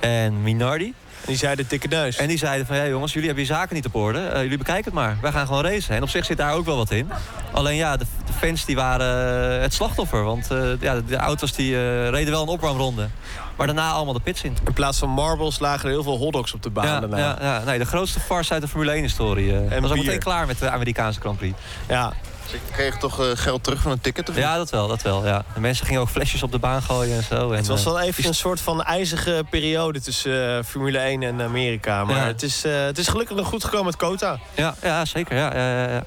en 0.00 0.42
Minardi. 0.42 0.94
En 1.20 1.26
die 1.26 1.36
zeiden 1.36 1.64
dikke 1.68 1.88
neus. 1.88 2.16
En 2.16 2.28
die 2.28 2.38
zeiden 2.38 2.66
van, 2.66 2.76
ja 2.76 2.86
jongens, 2.86 3.12
jullie 3.12 3.28
hebben 3.28 3.46
je 3.46 3.52
zaken 3.52 3.74
niet 3.74 3.86
op 3.86 3.94
orde. 3.94 4.30
Uh, 4.34 4.42
jullie 4.42 4.58
bekijken 4.58 4.84
het 4.84 4.94
maar. 4.94 5.16
Wij 5.20 5.32
gaan 5.32 5.46
gewoon 5.46 5.62
racen. 5.62 5.94
En 5.94 6.02
op 6.02 6.08
zich 6.08 6.24
zit 6.24 6.36
daar 6.36 6.54
ook 6.54 6.64
wel 6.64 6.76
wat 6.76 6.90
in. 6.90 7.10
Alleen 7.52 7.76
ja, 7.76 7.96
de, 7.96 8.04
de 8.26 8.32
fans 8.32 8.64
die 8.64 8.76
waren 8.76 9.54
uh, 9.54 9.62
het 9.62 9.74
slachtoffer. 9.74 10.24
Want 10.24 10.48
uh, 10.52 10.80
ja, 10.80 11.00
de 11.00 11.16
auto's 11.16 11.52
die 11.52 12.08
reden 12.10 12.30
wel 12.30 12.42
een 12.42 12.48
opwarmronde. 12.48 13.08
Maar 13.56 13.66
daarna 13.66 13.90
allemaal 13.90 14.14
de 14.14 14.20
pits 14.20 14.42
in. 14.42 14.56
In 14.66 14.72
plaats 14.72 14.98
van 14.98 15.08
marbles 15.08 15.58
lagen 15.58 15.84
er 15.84 15.90
heel 15.90 16.02
veel 16.02 16.16
hotdogs 16.16 16.54
op 16.54 16.62
de 16.62 16.70
baan 16.70 16.86
ja, 16.86 17.00
daarna. 17.00 17.18
Ja, 17.18 17.36
ja, 17.40 17.64
nee, 17.64 17.78
de 17.78 17.84
grootste 17.84 18.20
farce 18.20 18.52
uit 18.52 18.62
de 18.62 18.68
Formule 18.68 18.98
1-historie. 18.98 19.56
en 19.56 19.82
was 19.82 19.90
al 19.90 19.96
meteen 19.96 20.18
klaar 20.18 20.46
met 20.46 20.58
de 20.58 20.70
Amerikaanse 20.70 21.20
Grand 21.20 21.38
Prix. 21.38 21.58
Ja, 21.88 22.12
ik 22.52 22.60
kreeg 22.72 22.96
toch 22.96 23.20
uh, 23.20 23.26
geld 23.34 23.64
terug 23.64 23.82
van 23.82 23.92
een 23.92 24.00
ticket? 24.00 24.28
Of 24.28 24.36
ja, 24.36 24.56
dat 24.56 24.70
wel, 24.70 24.88
dat 24.88 25.02
wel. 25.02 25.26
Ja. 25.26 25.44
De 25.54 25.60
mensen 25.60 25.86
gingen 25.86 26.00
ook 26.00 26.08
flesjes 26.08 26.42
op 26.42 26.52
de 26.52 26.58
baan 26.58 26.82
gooien 26.82 27.16
en 27.16 27.22
zo. 27.22 27.50
En, 27.50 27.56
het 27.56 27.66
was 27.66 27.84
wel 27.84 28.00
even 28.00 28.26
een 28.26 28.34
soort 28.34 28.60
van 28.60 28.82
ijzige 28.82 29.44
periode 29.50 30.00
tussen 30.00 30.56
uh, 30.56 30.64
Formule 30.64 30.98
1 30.98 31.22
en 31.22 31.42
Amerika. 31.42 32.04
Maar 32.04 32.16
ja. 32.16 32.26
het, 32.26 32.42
is, 32.42 32.64
uh, 32.64 32.84
het 32.84 32.98
is 32.98 33.08
gelukkig 33.08 33.36
nog 33.36 33.46
goed 33.46 33.64
gekomen 33.64 33.86
met 33.86 33.96
Kota. 33.96 34.38
Ja, 34.54 34.74
ja 34.82 35.04
zeker. 35.04 35.36
Ja, 35.36 35.56
ja, 35.56 35.88
ja. 35.88 36.04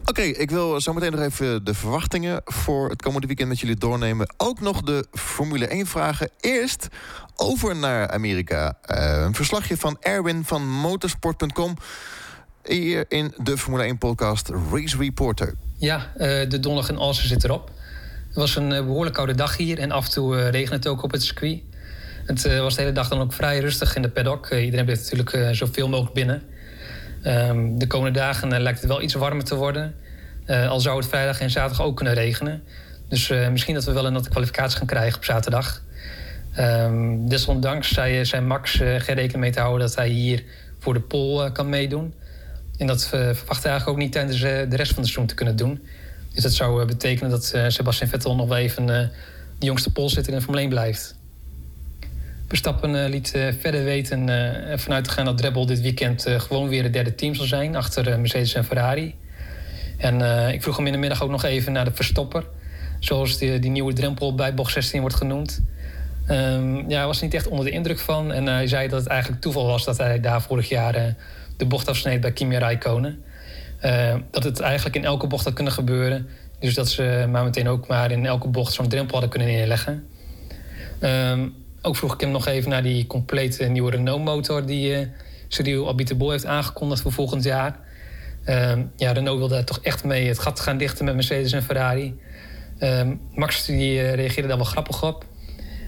Oké, 0.00 0.10
okay, 0.10 0.28
ik 0.28 0.50
wil 0.50 0.80
zo 0.80 0.92
meteen 0.92 1.10
nog 1.12 1.20
even 1.20 1.64
de 1.64 1.74
verwachtingen 1.74 2.40
voor 2.44 2.88
het 2.88 3.02
komende 3.02 3.26
weekend 3.26 3.48
met 3.48 3.60
jullie 3.60 3.76
doornemen. 3.76 4.34
Ook 4.36 4.60
nog 4.60 4.82
de 4.82 5.06
Formule 5.12 5.66
1 5.66 5.86
vragen. 5.86 6.30
Eerst 6.40 6.88
over 7.36 7.76
naar 7.76 8.10
Amerika. 8.10 8.78
een 8.82 9.34
verslagje 9.34 9.76
van 9.76 9.96
Erwin 10.00 10.44
van 10.44 10.68
motorsport.com. 10.68 11.76
Hier 12.68 13.04
in 13.08 13.34
de 13.42 13.58
Formule 13.58 13.82
1 13.82 13.98
podcast 13.98 14.50
Race 14.72 14.96
Reporter. 14.96 15.54
Ja, 15.76 16.12
uh, 16.16 16.26
de 16.48 16.60
donderdag 16.60 16.88
in 16.90 16.96
Alsen 16.96 17.28
zit 17.28 17.44
erop. 17.44 17.70
Het 18.26 18.36
was 18.36 18.56
een 18.56 18.70
uh, 18.70 18.78
behoorlijk 18.78 19.14
koude 19.14 19.34
dag 19.34 19.56
hier 19.56 19.78
en 19.78 19.90
af 19.90 20.04
en 20.04 20.10
toe 20.10 20.36
uh, 20.36 20.48
regent 20.48 20.84
het 20.84 20.86
ook 20.86 21.02
op 21.02 21.10
het 21.10 21.22
circuit. 21.22 21.62
Het 22.26 22.58
was 22.58 22.74
de 22.74 22.80
hele 22.80 22.92
dag 22.92 23.08
dan 23.08 23.20
ook 23.20 23.32
vrij 23.32 23.58
rustig 23.58 23.96
in 23.96 24.02
de 24.02 24.08
paddock. 24.08 24.50
iedereen 24.50 24.84
bleef 24.84 24.98
natuurlijk 24.98 25.56
zoveel 25.56 25.88
mogelijk 25.88 26.14
binnen. 26.14 26.42
Um, 27.26 27.78
de 27.78 27.86
komende 27.86 28.18
dagen 28.18 28.62
lijkt 28.62 28.80
het 28.80 28.88
wel 28.88 29.02
iets 29.02 29.14
warmer 29.14 29.44
te 29.44 29.54
worden. 29.54 29.94
al 30.46 30.80
zou 30.80 30.96
het 30.96 31.06
vrijdag 31.06 31.40
en 31.40 31.50
zaterdag 31.50 31.86
ook 31.86 31.96
kunnen 31.96 32.14
regenen. 32.14 32.62
Dus 33.08 33.28
misschien 33.28 33.74
dat 33.74 33.84
we 33.84 33.92
wel 33.92 34.06
een 34.06 34.12
natte 34.12 34.30
kwalificatie 34.30 34.78
gaan 34.78 34.86
krijgen 34.86 35.16
op 35.16 35.24
zaterdag. 35.24 35.82
Um, 36.58 37.28
desondanks 37.28 37.94
zei, 37.94 38.24
zei 38.24 38.42
Max 38.42 38.72
geen 38.72 38.98
rekening 38.98 39.36
mee 39.36 39.52
te 39.52 39.60
houden 39.60 39.86
dat 39.86 39.96
hij 39.96 40.08
hier 40.08 40.44
voor 40.78 40.94
de 40.94 41.00
pol 41.00 41.52
kan 41.52 41.68
meedoen. 41.68 42.14
En 42.78 42.86
dat 42.86 43.06
verwachten 43.06 43.70
eigenlijk 43.70 43.88
ook 43.88 43.96
niet 43.96 44.12
tijdens 44.12 44.42
eh, 44.42 44.70
de 44.70 44.76
rest 44.76 44.92
van 44.92 45.02
de 45.02 45.08
seizoen 45.08 45.26
te 45.26 45.34
kunnen 45.34 45.56
doen. 45.56 45.82
Dus 46.32 46.42
dat 46.42 46.52
zou 46.52 46.80
eh, 46.80 46.86
betekenen 46.86 47.30
dat 47.30 47.50
eh, 47.50 47.64
Sebastian 47.68 48.08
Vettel 48.08 48.36
nog 48.36 48.48
wel 48.48 48.56
even 48.56 48.86
de 48.86 49.66
jongste 49.66 49.92
polzitter 49.92 50.32
in 50.32 50.38
de 50.38 50.44
Formule 50.44 50.62
1 50.62 50.70
blijft. 50.70 51.16
Verstappen 52.48 53.08
liet 53.08 53.30
verder 53.60 53.84
weten 53.84 54.28
vanuit 54.78 55.04
te 55.04 55.10
gaan 55.10 55.24
dat 55.24 55.40
Red 55.40 55.52
Bull 55.52 55.66
dit 55.66 55.80
weekend 55.80 56.26
gewoon 56.28 56.68
weer 56.68 56.82
het 56.82 56.92
derde 56.92 57.14
team 57.14 57.34
zal 57.34 57.46
zijn 57.46 57.76
achter 57.76 58.20
Mercedes 58.20 58.54
en 58.54 58.64
Ferrari. 58.64 59.14
En 59.96 60.20
ik 60.52 60.62
vroeg 60.62 60.76
hem 60.76 60.86
in 60.86 60.92
de 60.92 60.98
middag 60.98 61.22
ook 61.22 61.30
nog 61.30 61.44
even 61.44 61.72
naar 61.72 61.84
de 61.84 61.92
verstopper, 61.92 62.44
zoals 63.00 63.38
die, 63.38 63.58
die 63.58 63.70
nieuwe 63.70 63.92
drempel 63.92 64.34
bij 64.34 64.54
bocht 64.54 64.72
16 64.72 65.00
wordt 65.00 65.16
genoemd. 65.16 65.62
Um, 66.30 66.90
ja, 66.90 66.96
hij 66.96 67.06
was 67.06 67.20
niet 67.20 67.34
echt 67.34 67.48
onder 67.48 67.64
de 67.64 67.70
indruk 67.70 67.98
van. 67.98 68.32
En 68.32 68.46
hij 68.46 68.66
zei 68.66 68.88
dat 68.88 69.00
het 69.00 69.08
eigenlijk 69.08 69.42
toeval 69.42 69.66
was 69.66 69.84
dat 69.84 69.98
hij 69.98 70.20
daar 70.20 70.42
vorig 70.42 70.68
jaar 70.68 71.14
de 71.56 71.66
bocht 71.66 71.88
afsneed 71.88 72.20
bij 72.20 72.32
Kimi 72.32 72.56
Räikkönen. 72.56 73.22
Uh, 73.84 74.14
dat 74.30 74.44
het 74.44 74.60
eigenlijk 74.60 74.96
in 74.96 75.04
elke 75.04 75.26
bocht 75.26 75.44
had 75.44 75.52
kunnen 75.54 75.72
gebeuren. 75.72 76.28
Dus 76.58 76.74
dat 76.74 76.88
ze 76.88 77.26
maar 77.30 77.44
meteen 77.44 77.68
ook 77.68 77.86
maar 77.86 78.10
in 78.10 78.26
elke 78.26 78.48
bocht 78.48 78.72
zo'n 78.72 78.88
drempel 78.88 79.12
hadden 79.12 79.30
kunnen 79.30 79.48
neerleggen. 79.48 80.06
Um, 81.00 81.54
ook 81.82 81.96
vroeg 81.96 82.14
ik 82.14 82.20
hem 82.20 82.30
nog 82.30 82.46
even 82.46 82.70
naar 82.70 82.82
die 82.82 83.06
complete 83.06 83.64
nieuwe 83.64 83.90
Renault-motor... 83.90 84.66
die 84.66 85.00
uh, 85.00 85.06
Cyril 85.48 85.88
Abiteboul 85.88 86.30
heeft 86.30 86.46
aangekondigd 86.46 87.02
voor 87.02 87.12
volgend 87.12 87.44
jaar. 87.44 87.78
Um, 88.46 88.90
ja, 88.96 89.12
Renault 89.12 89.38
wil 89.38 89.48
daar 89.48 89.64
toch 89.64 89.80
echt 89.82 90.04
mee 90.04 90.28
het 90.28 90.38
gat 90.38 90.60
gaan 90.60 90.78
dichten 90.78 91.04
met 91.04 91.14
Mercedes 91.14 91.52
en 91.52 91.62
Ferrari. 91.62 92.18
Um, 92.80 93.20
Max 93.34 93.64
die, 93.64 93.94
uh, 93.94 94.14
reageerde 94.14 94.48
daar 94.48 94.56
wel 94.56 94.66
grappig 94.66 95.02
op. 95.02 95.24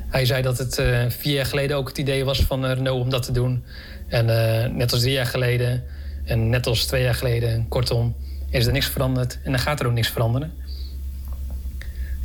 Hij 0.09 0.25
zei 0.25 0.43
dat 0.43 0.59
het 0.59 0.79
uh, 0.79 1.05
vier 1.09 1.35
jaar 1.35 1.47
geleden 1.47 1.77
ook 1.77 1.89
het 1.89 1.99
idee 1.99 2.25
was 2.25 2.43
van 2.43 2.67
Renault 2.67 3.01
om 3.01 3.11
dat 3.11 3.23
te 3.23 3.33
doen. 3.33 3.65
En 4.09 4.29
uh, 4.29 4.77
net 4.77 4.93
als 4.93 5.01
drie 5.01 5.13
jaar 5.13 5.27
geleden 5.27 5.85
en 6.25 6.49
net 6.49 6.67
als 6.67 6.85
twee 6.85 7.03
jaar 7.03 7.15
geleden, 7.15 7.69
kortom, 7.69 8.17
is 8.51 8.67
er 8.67 8.73
niks 8.73 8.87
veranderd 8.87 9.39
en 9.43 9.51
dan 9.51 9.61
gaat 9.61 9.81
er 9.81 9.87
ook 9.87 9.93
niks 9.93 10.09
veranderen. 10.09 10.53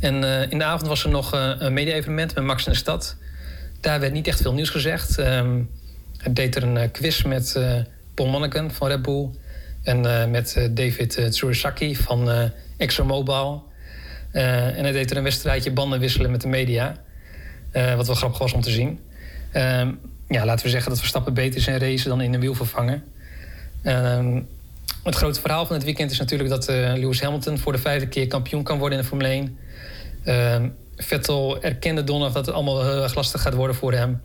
En 0.00 0.24
in 0.50 0.58
de 0.58 0.64
avond 0.64 0.88
was 0.88 1.04
er 1.04 1.10
nog 1.10 1.32
een 1.58 1.72
media-evenement 1.72 2.34
met 2.34 2.44
Max 2.44 2.66
in 2.66 2.72
de 2.72 2.78
stad. 2.78 3.16
Daar 3.80 4.00
werd 4.00 4.12
niet 4.12 4.26
echt 4.26 4.42
veel 4.42 4.52
nieuws 4.52 4.70
gezegd. 4.70 5.18
Um, 5.18 5.70
hij 6.18 6.32
deed 6.32 6.56
er 6.56 6.62
een 6.62 6.90
quiz 6.90 7.22
met 7.22 7.60
Paul 8.14 8.28
Manneken 8.28 8.70
van 8.70 8.88
Red 8.88 9.02
Bull 9.02 9.28
en 9.82 10.30
met 10.30 10.68
David 10.70 11.26
Tsurasaki 11.30 11.96
van 11.96 12.50
ExxonMobil. 12.76 13.64
en 14.32 14.82
hij 14.82 14.92
deed 14.92 15.10
er 15.10 15.16
een 15.16 15.22
wedstrijdje 15.22 15.72
banden 15.72 16.00
wisselen 16.00 16.30
met 16.30 16.40
de 16.40 16.48
media. 16.48 16.96
Wat 17.72 18.06
wel 18.06 18.16
grappig 18.16 18.38
was 18.38 18.52
om 18.52 18.60
te 18.60 18.70
zien. 18.70 18.98
Um, 19.56 19.98
ja, 20.28 20.44
laten 20.44 20.64
we 20.64 20.70
zeggen 20.70 20.90
dat 20.90 20.98
Verstappen 20.98 21.34
beter 21.34 21.58
is 21.58 21.66
in 21.66 21.78
racen 21.78 22.08
dan 22.08 22.20
in 22.20 22.34
een 22.34 22.40
wiel 22.40 22.54
vervangen. 22.54 23.04
Uh, 23.82 24.36
het 25.02 25.14
grote 25.14 25.40
verhaal 25.40 25.66
van 25.66 25.76
het 25.76 25.84
weekend 25.84 26.10
is 26.10 26.18
natuurlijk 26.18 26.48
dat 26.48 26.68
uh, 26.68 26.76
Lewis 26.76 27.20
Hamilton 27.20 27.58
voor 27.58 27.72
de 27.72 27.78
vijfde 27.78 28.08
keer 28.08 28.26
kampioen 28.26 28.62
kan 28.62 28.78
worden 28.78 28.98
in 28.98 29.02
de 29.02 29.08
Formule 29.08 29.28
1. 29.28 29.58
Uh, 30.24 30.54
ehm, 30.54 30.68
Vettel 30.96 31.62
erkende 31.62 32.04
donderdag 32.04 32.34
dat 32.34 32.46
het 32.46 32.54
allemaal 32.54 32.84
heel 32.84 33.02
erg 33.02 33.14
lastig 33.14 33.42
gaat 33.42 33.54
worden 33.54 33.76
voor 33.76 33.92
hem. 33.92 34.22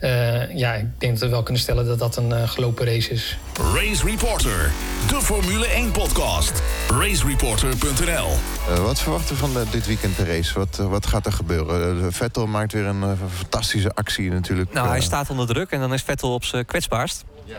Uh, 0.00 0.56
ja, 0.56 0.74
ik 0.74 0.86
denk 0.98 1.12
dat 1.12 1.22
we 1.22 1.28
wel 1.28 1.42
kunnen 1.42 1.62
stellen 1.62 1.86
dat 1.86 1.98
dat 1.98 2.16
een 2.16 2.48
gelopen 2.48 2.86
race 2.86 3.10
is. 3.10 3.38
Race 3.74 4.06
Reporter, 4.06 4.70
de 5.12 5.20
Formule 5.22 5.66
1 5.66 5.90
podcast. 5.90 6.62
Racereporter.nl 6.88 8.28
uh, 8.68 8.84
Wat 8.84 9.00
verwachten 9.00 9.34
we 9.34 9.40
van 9.40 9.52
de, 9.52 9.64
dit 9.70 9.86
weekend 9.86 10.16
de 10.16 10.24
race? 10.24 10.58
Wat, 10.58 10.76
wat 10.76 11.06
gaat 11.06 11.26
er 11.26 11.32
gebeuren? 11.32 12.12
Vettel 12.12 12.46
maakt 12.46 12.72
weer 12.72 12.84
een 12.84 13.16
fantastische 13.36 13.94
actie 13.94 14.30
natuurlijk. 14.30 14.72
Nou, 14.72 14.88
hij 14.88 15.00
staat 15.00 15.30
onder 15.30 15.46
druk 15.46 15.70
en 15.70 15.80
dan 15.80 15.92
is 15.92 16.02
Vettel 16.02 16.34
op 16.34 16.44
zijn 16.44 16.64
kwetsbaarst. 16.64 17.24
Ja. 17.44 17.56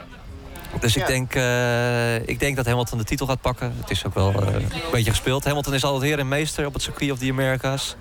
Dus 0.79 0.95
ik, 0.95 1.07
denk, 1.07 1.35
uh, 1.35 2.27
ik 2.27 2.39
denk 2.39 2.55
dat 2.55 2.65
Hamilton 2.65 2.97
de 2.97 3.03
titel 3.03 3.27
gaat 3.27 3.41
pakken. 3.41 3.73
Het 3.79 3.89
is 3.89 4.05
ook 4.05 4.13
wel 4.13 4.31
uh, 4.31 4.53
een 4.53 4.67
beetje 4.91 5.11
gespeeld. 5.11 5.43
Hamilton 5.43 5.73
is 5.73 5.83
altijd 5.83 6.03
heer 6.03 6.19
en 6.19 6.27
meester 6.27 6.65
op 6.65 6.73
het 6.73 6.81
circuit 6.81 7.11
of 7.11 7.17
the 7.17 7.29
Americas. 7.29 7.95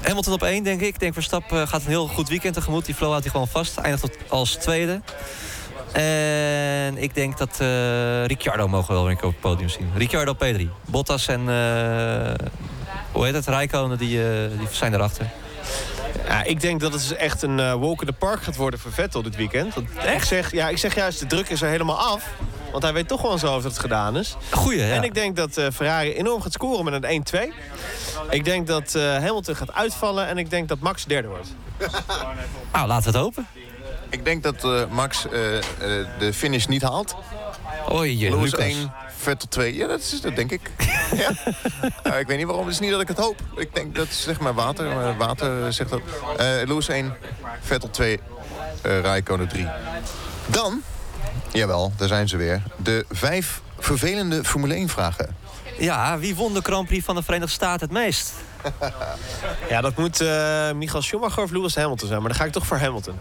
Hamilton 0.00 0.32
op 0.32 0.42
één, 0.42 0.62
denk 0.64 0.80
ik. 0.80 0.86
Ik 0.86 1.00
denk 1.00 1.14
Verstappen 1.14 1.68
gaat 1.68 1.80
een 1.80 1.88
heel 1.88 2.06
goed 2.06 2.28
weekend 2.28 2.54
tegemoet. 2.54 2.84
Die 2.84 2.94
flow 2.94 3.08
houdt 3.08 3.24
hij 3.24 3.32
gewoon 3.32 3.48
vast. 3.48 3.76
Eindigt 3.76 4.16
als 4.28 4.54
tweede. 4.54 5.00
En 5.92 6.98
ik 6.98 7.14
denk 7.14 7.38
dat 7.38 7.58
uh, 7.62 8.24
Ricciardo 8.24 8.68
mogen 8.68 8.88
we 8.88 8.94
wel 8.94 9.04
weer 9.04 9.16
op 9.16 9.22
het 9.22 9.40
podium 9.40 9.68
zien. 9.68 9.90
Ricciardo 9.96 10.34
P3. 10.34 10.60
Bottas 10.84 11.28
en 11.28 11.40
uh, 11.40 12.48
hoe 13.12 13.24
heet 13.24 13.34
het? 13.34 13.46
Rijkonen, 13.46 13.98
die, 13.98 14.18
uh, 14.18 14.58
die 14.58 14.68
zijn 14.70 14.94
erachter. 14.94 15.30
Ja, 16.28 16.42
ik 16.42 16.60
denk 16.60 16.80
dat 16.80 16.92
het 16.92 17.08
dus 17.08 17.18
echt 17.18 17.42
een 17.42 17.56
walk 17.56 18.00
in 18.00 18.06
the 18.06 18.12
park 18.12 18.42
gaat 18.42 18.56
worden 18.56 18.80
voor 18.80 18.92
Vettel 18.92 19.22
dit 19.22 19.36
weekend. 19.36 19.74
Want 19.74 19.88
echt? 19.96 20.14
Ik 20.14 20.22
zeg, 20.22 20.52
ja, 20.52 20.68
ik 20.68 20.78
zeg 20.78 20.94
juist, 20.94 21.20
de 21.20 21.26
druk 21.26 21.48
is 21.48 21.62
er 21.62 21.68
helemaal 21.68 21.98
af. 21.98 22.24
Want 22.76 22.88
hij 22.88 22.96
weet 22.96 23.08
toch 23.08 23.22
wel 23.22 23.30
hoofd 23.30 23.42
dat 23.42 23.62
het 23.62 23.78
gedaan 23.78 24.16
is. 24.16 24.36
Goeie, 24.50 24.78
ja. 24.78 24.94
En 24.94 25.02
ik 25.02 25.14
denk 25.14 25.36
dat 25.36 25.56
eh, 25.56 25.66
Ferrari 25.74 26.14
enorm 26.14 26.42
gaat 26.42 26.52
scoren 26.52 26.84
met 26.84 27.04
een 27.04 27.24
1-2. 27.50 27.54
Ik 28.30 28.44
denk 28.44 28.66
dat 28.66 28.94
eh, 28.94 29.02
Hamilton 29.02 29.56
gaat 29.56 29.72
uitvallen. 29.72 30.26
En 30.26 30.38
ik 30.38 30.50
denk 30.50 30.68
dat 30.68 30.78
Max 30.78 31.04
derde 31.04 31.28
wordt. 31.28 31.48
Nou, 32.72 32.86
laten 32.88 33.12
we 33.12 33.18
het 33.18 33.26
hopen. 33.26 33.46
Ik 34.10 34.24
denk 34.24 34.42
dat 34.42 34.64
eh, 34.64 34.86
Max 34.90 35.28
eh, 35.28 35.56
eh, 35.56 35.62
de 36.18 36.32
finish 36.32 36.66
niet 36.66 36.82
haalt. 36.82 37.16
Oei, 37.92 38.18
je 38.18 38.30
Lewis 38.30 38.50
Lucas. 38.50 38.66
1, 38.66 38.92
Vettel 39.16 39.48
2. 39.48 39.74
Ja, 39.74 39.86
dat, 39.86 40.00
is, 40.00 40.20
dat 40.20 40.36
denk 40.36 40.50
ik. 40.50 40.70
ja. 41.22 41.30
Eh, 42.02 42.18
ik 42.18 42.26
weet 42.26 42.36
niet 42.36 42.46
waarom. 42.46 42.64
Het 42.64 42.74
is 42.74 42.80
niet 42.80 42.90
dat 42.90 43.00
ik 43.00 43.08
het 43.08 43.18
hoop. 43.18 43.40
Ik 43.56 43.74
denk 43.74 43.94
dat 43.94 44.08
zeg 44.10 44.40
maar 44.40 44.54
water. 44.54 44.94
maar 44.94 45.16
water 45.16 45.72
zegt 45.72 45.90
dat. 45.90 46.00
Eh 46.36 46.46
Lewis 46.46 46.88
1, 46.88 47.16
Vettel 47.60 47.90
2, 47.90 48.20
eh 48.82 49.00
Raikkonen 49.00 49.48
3. 49.48 49.68
Dan, 50.46 50.82
jawel, 51.52 51.92
daar 51.96 52.08
zijn 52.08 52.28
ze 52.28 52.36
weer. 52.36 52.62
De 52.76 53.04
vijf 53.10 53.60
vervelende 53.78 54.44
Formule 54.44 54.74
1 54.74 54.88
vragen. 54.88 55.36
Ja, 55.78 56.18
wie 56.18 56.34
won 56.34 56.54
de 56.54 56.60
Grand 56.62 56.86
Prix 56.86 57.04
van 57.04 57.14
de 57.14 57.22
Verenigde 57.22 57.54
Staten 57.54 57.80
het 57.88 57.98
meest? 57.98 58.32
Ja, 59.68 59.80
dat 59.80 59.96
moet 59.96 60.20
eh 60.20 60.72
Michael 60.72 61.02
Schumacher 61.02 61.42
of 61.42 61.50
Lewis 61.50 61.74
Hamilton 61.74 62.08
zijn. 62.08 62.20
Maar 62.20 62.28
dan 62.28 62.38
ga 62.38 62.44
ik 62.44 62.52
toch 62.52 62.66
voor 62.66 62.76
Hamilton. 62.76 63.18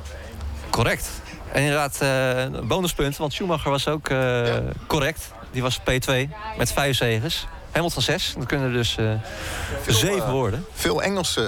Correct. 0.75 1.09
En 1.51 1.61
inderdaad, 1.61 1.97
eh 2.01 2.59
bonuspunt, 2.67 3.17
want 3.17 3.33
Schumacher 3.33 3.71
was 3.71 3.87
ook 3.87 4.09
eh, 4.09 4.53
correct. 4.87 5.31
Die 5.51 5.61
was 5.61 5.79
P2 5.79 6.13
met 6.57 6.71
vijf 6.71 6.95
zegens. 6.95 7.47
Hamilton 7.71 8.01
6. 8.01 8.33
Dat 8.37 8.45
kunnen 8.45 8.67
er 8.67 8.73
dus 8.73 8.97
eh, 8.97 9.11
zeven 9.87 10.25
eh, 10.25 10.31
worden. 10.31 10.65
Veel 10.73 11.01
Engelse. 11.01 11.41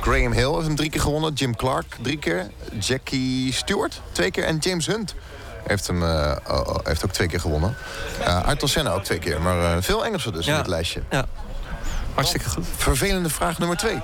Graham 0.00 0.32
Hill 0.32 0.52
heeft 0.52 0.66
hem 0.66 0.76
drie 0.76 0.90
keer 0.90 1.00
gewonnen. 1.00 1.32
Jim 1.32 1.56
Clark 1.56 1.96
drie 2.00 2.18
keer. 2.18 2.50
Jackie 2.78 3.52
Stewart 3.52 4.00
twee 4.12 4.30
keer. 4.30 4.44
En 4.44 4.56
James 4.56 4.86
Hunt 4.86 5.14
heeft, 5.66 5.86
hem, 5.86 6.02
heeft 6.84 7.04
ook 7.04 7.12
twee 7.12 7.28
keer 7.28 7.40
gewonnen. 7.40 7.76
Ayrton 8.24 8.68
Senna 8.68 8.90
ook 8.90 9.04
twee 9.04 9.18
keer. 9.18 9.40
Maar 9.42 9.82
veel 9.82 10.04
Engelsen 10.04 10.32
dus 10.32 10.46
in 10.46 10.54
het 10.54 10.66
lijstje. 10.66 11.02
Ja, 11.10 11.26
hartstikke 12.14 12.48
goed. 12.48 12.66
Vervelende 12.76 13.28
vraag 13.28 13.58
nummer 13.58 13.76
twee. 13.76 14.00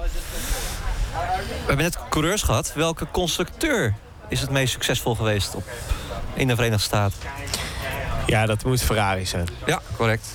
We 1.14 1.66
hebben 1.66 1.84
net 1.84 1.98
coureurs 2.08 2.42
gehad. 2.42 2.72
Welke 2.74 3.06
constructeur 3.10 3.94
is 4.28 4.40
het 4.40 4.50
meest 4.50 4.72
succesvol 4.72 5.14
geweest 5.14 5.54
op, 5.54 5.64
in 6.34 6.48
de 6.48 6.54
Verenigde 6.54 6.82
Staten? 6.84 7.18
Ja, 8.26 8.46
dat 8.46 8.64
moet 8.64 8.82
Ferrari 8.82 9.26
zijn. 9.26 9.48
Ja, 9.66 9.80
correct. 9.96 10.26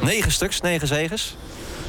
Negen 0.00 0.32
stuks, 0.32 0.60
negen 0.60 0.86
zegens. 0.88 1.36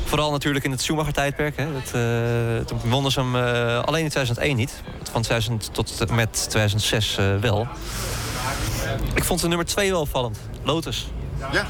Vooral 0.06 0.32
natuurlijk 0.32 0.66
in 0.66 0.72
het 0.72 0.82
Schumacher-tijdperk. 0.82 1.58
hè. 1.58 1.74
Dat, 1.74 1.92
eh, 1.94 2.66
toen 2.66 2.90
wonnen 2.90 3.12
ze 3.12 3.20
hem 3.20 3.36
eh, 3.36 3.84
alleen 3.84 4.04
in 4.04 4.10
2001 4.10 4.56
niet. 4.56 4.82
Van 5.12 5.22
2000 5.22 5.74
tot 5.74 6.02
en 6.10 6.16
met 6.16 6.46
2006 6.50 7.18
eh, 7.18 7.26
wel. 7.40 7.68
Ik 9.14 9.24
vond 9.24 9.42
de 9.42 9.48
nummer 9.48 9.66
2 9.66 9.92
wel 9.92 10.02
opvallend. 10.02 10.38
Lotus. 10.64 11.08
Ja. 11.52 11.68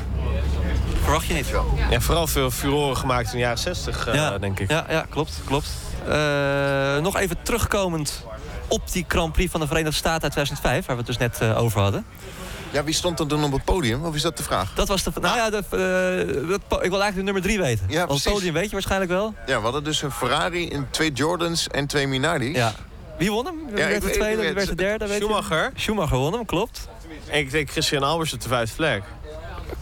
Verwacht 1.04 1.26
je 1.26 1.34
niet? 1.34 1.48
Ja, 1.90 2.00
vooral 2.00 2.28
veel 2.28 2.52
furoren 2.52 2.98
gemaakt 2.98 3.26
in 3.26 3.32
de 3.32 3.38
jaren 3.38 3.58
60, 3.58 4.08
eh, 4.08 4.14
ja, 4.14 4.38
denk 4.38 4.60
ik. 4.60 4.70
Ja, 4.70 4.86
ja 4.90 5.06
klopt. 5.10 5.42
klopt. 5.46 5.68
Eh, 6.08 7.02
nog 7.02 7.18
even 7.18 7.38
terugkomend 7.44 8.26
op 8.68 8.92
die 8.92 9.06
Grand 9.08 9.34
Prix 9.34 9.52
van 9.52 9.60
de 9.60 9.68
Verenigde 9.68 9.96
Staten 9.98 10.22
uit 10.24 10.32
2005... 10.32 10.86
waar 10.86 10.96
we 10.96 11.02
het 11.02 11.06
dus 11.06 11.18
net 11.18 11.42
eh, 11.42 11.62
over 11.62 11.82
hadden. 11.82 12.06
Ja, 12.72 12.84
wie 12.84 12.94
stond 12.94 13.20
er 13.20 13.28
dan 13.28 13.44
op 13.44 13.52
het 13.52 13.64
podium? 13.66 14.06
Of 14.06 14.16
is 14.16 14.22
dat 14.22 14.38
de 14.38 14.44
vraag? 14.44 14.74
Dat 14.74 14.88
was 14.88 15.04
de... 15.04 15.12
Nou 15.22 15.38
ja, 15.38 15.50
de, 15.50 15.64
eh, 15.70 16.54
ik 16.54 16.70
wil 16.70 17.02
eigenlijk 17.02 17.16
de 17.16 17.22
nummer 17.24 17.42
3 17.42 17.60
weten. 17.60 17.86
Ja, 17.90 18.08
Want 18.08 18.24
het 18.24 18.34
podium 18.34 18.54
weet 18.54 18.66
je 18.66 18.72
waarschijnlijk 18.72 19.12
wel. 19.12 19.34
Ja, 19.46 19.58
we 19.58 19.64
hadden 19.64 19.84
dus 19.84 20.02
een 20.02 20.12
Ferrari, 20.12 20.70
in 20.70 20.88
twee 20.90 21.12
Jordans 21.12 21.68
en 21.68 21.88
twee 21.88 22.08
Minardi's. 22.08 22.56
Ja. 22.56 22.74
Wie 23.18 23.32
won 23.32 23.46
hem? 23.46 23.56
Wie 23.70 23.78
Ja, 23.78 23.88
werd 23.88 24.02
de 24.02 24.10
tweede? 24.10 24.42
Wie 24.42 24.54
werd 24.54 24.68
de 24.68 24.76
derde? 24.76 25.08
Weet 25.08 25.18
je? 25.18 25.24
Schumacher. 25.24 25.72
Schumacher 25.76 26.18
won 26.18 26.34
hem, 26.34 26.46
klopt. 26.46 26.88
En 27.28 27.40
ik 27.40 27.52
denk 27.52 27.70
Christian 27.72 28.04
Albers 28.04 28.34
op 28.34 28.42
de 28.42 28.48
vijfde 28.48 28.76
plek. 28.76 29.04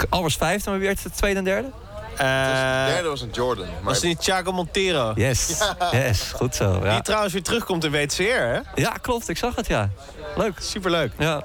Albers 0.10 0.36
vijfde, 0.36 0.70
maar 0.70 0.80
wie 0.80 0.88
werd 0.88 1.04
de 1.04 1.10
tweede 1.10 1.38
en 1.38 1.44
derde? 1.44 1.72
Eh, 2.18 2.86
de 2.86 2.92
derde 2.94 3.10
was 3.10 3.22
een 3.22 3.30
Jordan. 3.32 3.66
Maar 3.66 3.84
was 3.84 3.96
het 3.96 4.04
niet 4.04 4.22
Thiago 4.22 4.52
Montero? 4.52 5.12
Yes. 5.16 5.62
Yes, 5.92 6.32
goed 6.36 6.56
zo. 6.56 6.74
Die 6.80 6.90
Ja. 6.90 7.02
trouwens 7.02 7.34
weer 7.34 7.44
terugkomt 7.44 7.84
in 7.84 7.92
WTCR, 7.92 8.22
hè? 8.24 8.60
ja, 8.76 8.90
klopt. 9.02 9.30
Ik 9.30 9.38
zag 9.38 9.56
het, 9.56 9.68
ja. 9.68 9.90
Leuk. 10.36 10.54
Superleuk. 10.60 11.12
Ja. 11.18 11.44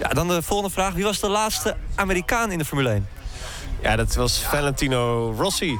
ja, 0.00 0.08
dan 0.08 0.28
de 0.28 0.42
volgende 0.42 0.72
vraag. 0.74 0.92
Wie 0.94 1.04
was 1.04 1.20
de 1.20 1.28
laatste 1.28 1.76
Amerikaan 1.94 2.50
in 2.52 2.58
de 2.58 2.64
Formule 2.64 2.90
1? 2.90 3.08
Ja, 3.82 3.96
dat 3.96 4.14
was 4.14 4.38
Valentino 4.38 5.30
Rossi. 5.38 5.78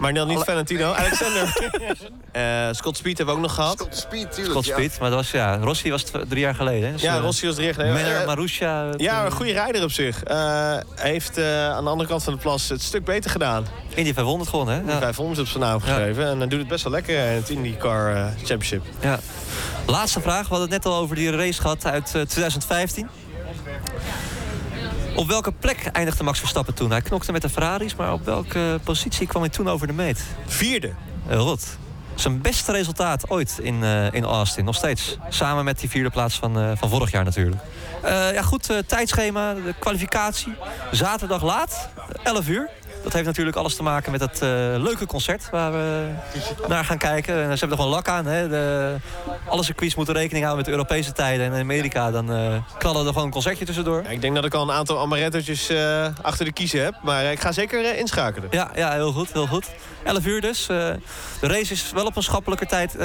Maar 0.00 0.14
dan 0.14 0.26
niet 0.26 0.36
Alle- 0.36 0.44
Valentino, 0.44 0.92
Alexander. 0.92 1.48
Eh, 2.32 2.68
Scott 2.72 2.96
Speed 2.96 3.16
hebben 3.16 3.34
we 3.34 3.40
ook 3.40 3.46
nog 3.46 3.54
gehad. 3.56 3.74
Scott 3.78 3.96
Speed, 3.96 4.32
tuurlijk. 4.32 4.50
Scott 4.50 4.66
ja. 4.66 4.72
Speed, 4.74 5.00
maar 5.00 5.10
dat 5.10 5.18
was, 5.18 5.30
ja, 5.30 5.56
Rossi 5.56 5.90
was 5.90 6.04
drie 6.28 6.40
jaar 6.40 6.54
geleden. 6.54 6.86
hè. 6.86 6.92
Dus, 6.92 7.02
Ja, 7.02 7.14
eh, 7.16 7.20
Rossi 7.22 7.46
was 7.46 7.58
er 7.58 7.68
echt... 7.68 7.78
eh, 7.78 7.92
Manor, 7.92 8.16
eh, 8.20 8.26
Marussia. 8.26 8.86
ja, 8.96 9.24
een 9.24 9.30
goede 9.32 9.52
rijder 9.52 9.82
op 9.82 9.90
zich. 9.90 10.22
Eh, 10.22 10.36
Hij 10.94 11.10
heeft 11.10 11.36
eh, 11.38 11.68
aan 11.70 11.84
de 11.84 11.90
andere 11.90 12.08
kant 12.08 12.22
van 12.22 12.32
de 12.32 12.38
plas 12.38 12.68
het 12.68 12.82
stuk 12.82 13.04
beter 13.04 13.30
gedaan. 13.30 13.66
Indy 13.94 14.12
500 14.14 14.50
gewonnen, 14.50 14.84
hè? 14.86 14.98
Vijf 14.98 15.16
homs 15.16 15.38
op 15.38 15.46
zijn 15.46 15.62
naam 15.62 15.80
geschreven. 15.80 16.26
En 16.26 16.38
hij 16.38 16.48
doet 16.48 16.58
het 16.58 16.68
best 16.68 16.82
wel 16.84 16.92
lekker 16.92 17.14
in 17.18 17.34
het 17.36 17.48
IndyCar 17.48 18.14
eh, 18.16 18.24
Championship. 18.36 18.82
Ja. 19.00 19.18
Laatste 19.86 20.20
vraag. 20.20 20.42
We 20.42 20.54
hadden 20.54 20.72
het 20.72 20.84
net 20.84 20.92
al 20.92 20.98
over 20.98 21.16
die 21.16 21.30
race 21.36 21.60
gehad 21.60 21.86
uit 21.86 22.06
eh, 22.14 22.22
2015. 22.22 23.08
Op 25.14 25.28
welke 25.28 25.52
plek 25.52 25.86
eindigde 25.92 26.24
Max 26.24 26.38
Verstappen 26.38 26.74
toen? 26.74 26.90
Hij 26.90 27.00
knokte 27.00 27.32
met 27.32 27.42
de 27.42 27.48
Ferraris, 27.48 27.96
maar 27.96 28.12
op 28.12 28.24
welke 28.24 28.80
positie 28.84 29.26
kwam 29.26 29.42
hij 29.42 29.50
toen 29.50 29.68
over 29.68 29.86
de 29.86 29.92
meet? 29.92 30.24
Vierde. 30.46 30.92
Heel 31.26 31.46
goed. 31.46 31.66
Zijn 32.14 32.40
beste 32.40 32.72
resultaat 32.72 33.30
ooit 33.30 33.58
in, 33.62 33.82
eh, 33.82 34.12
in 34.12 34.24
Austin, 34.24 34.64
nog 34.64 34.74
steeds. 34.74 35.16
Samen 35.28 35.64
met 35.64 35.80
die 35.80 35.90
vierde 35.90 36.10
plaats 36.10 36.38
van, 36.38 36.58
eh, 36.58 36.70
van 36.74 36.88
vorig 36.88 37.10
jaar 37.10 37.24
natuurlijk. 37.24 37.62
Eh, 38.02 38.32
ja 38.32 38.42
goed, 38.42 38.70
eh, 38.70 38.78
tijdschema, 38.86 39.54
de 39.54 39.74
kwalificatie. 39.78 40.54
Zaterdag 40.90 41.42
laat, 41.42 41.88
11 42.22 42.48
uur. 42.48 42.70
Dat 43.02 43.12
heeft 43.12 43.26
natuurlijk 43.26 43.56
alles 43.56 43.76
te 43.76 43.82
maken 43.82 44.12
met 44.12 44.20
het 44.20 44.42
eh, 44.42 44.48
leuke 44.76 45.06
concert 45.06 45.50
waar 45.50 45.72
we 45.72 46.08
naar 46.68 46.84
gaan 46.84 46.98
kijken. 46.98 47.34
En 47.34 47.42
ze 47.42 47.58
hebben 47.58 47.70
er 47.70 47.76
gewoon 47.76 47.90
lak 47.90 48.08
aan. 48.08 48.26
Hè. 48.26 48.48
De, 48.48 48.96
alle 49.48 49.64
circuits 49.64 49.94
moeten 49.94 50.14
rekening 50.14 50.44
houden 50.44 50.64
met 50.64 50.74
de 50.74 50.78
Europese 50.78 51.12
tijden. 51.12 51.46
En 51.46 51.52
in 51.52 51.60
Amerika 51.60 52.10
dan 52.10 52.32
eh, 52.32 52.54
knallen 52.78 53.00
er 53.00 53.08
gewoon 53.08 53.24
een 53.24 53.32
concertje 53.32 53.64
tussendoor. 53.64 54.02
Ja, 54.02 54.08
ik 54.08 54.20
denk 54.20 54.34
dat 54.34 54.44
ik 54.44 54.54
al 54.54 54.62
een 54.62 54.74
aantal 54.74 54.98
amarettootjes 54.98 55.68
eh, 55.68 56.06
achter 56.22 56.44
de 56.44 56.52
kiezen 56.52 56.84
heb. 56.84 56.94
Maar 57.02 57.24
ik 57.24 57.40
ga 57.40 57.52
zeker 57.52 57.96
inschakelen. 57.96 58.48
Ja, 58.50 58.70
ja, 58.74 58.92
heel 58.92 59.12
goed, 59.12 59.32
heel 59.32 59.46
goed. 59.46 59.66
11 60.04 60.26
uur 60.26 60.40
dus. 60.40 60.66
De 60.66 60.98
race 61.40 61.72
is 61.72 61.90
wel 61.92 62.06
op 62.06 62.16
een 62.16 62.22
schappelijker 62.22 62.66
tijd, 62.66 62.96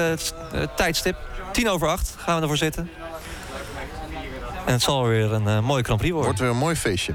tijdstip. 0.75 1.17
10 1.51 1.69
over 1.69 1.87
8 1.87 2.15
gaan 2.17 2.35
we 2.35 2.41
ervoor 2.41 2.57
zitten. 2.57 2.89
En 4.65 4.73
het 4.73 4.81
zal 4.81 5.07
weer 5.07 5.33
een 5.33 5.47
eh, 5.47 5.59
mooie 5.59 5.83
Grand 5.83 5.99
Prix 5.99 6.13
worden. 6.13 6.31
Wordt 6.31 6.39
weer 6.39 6.49
een 6.49 6.63
mooi 6.63 6.75
feestje. 6.75 7.13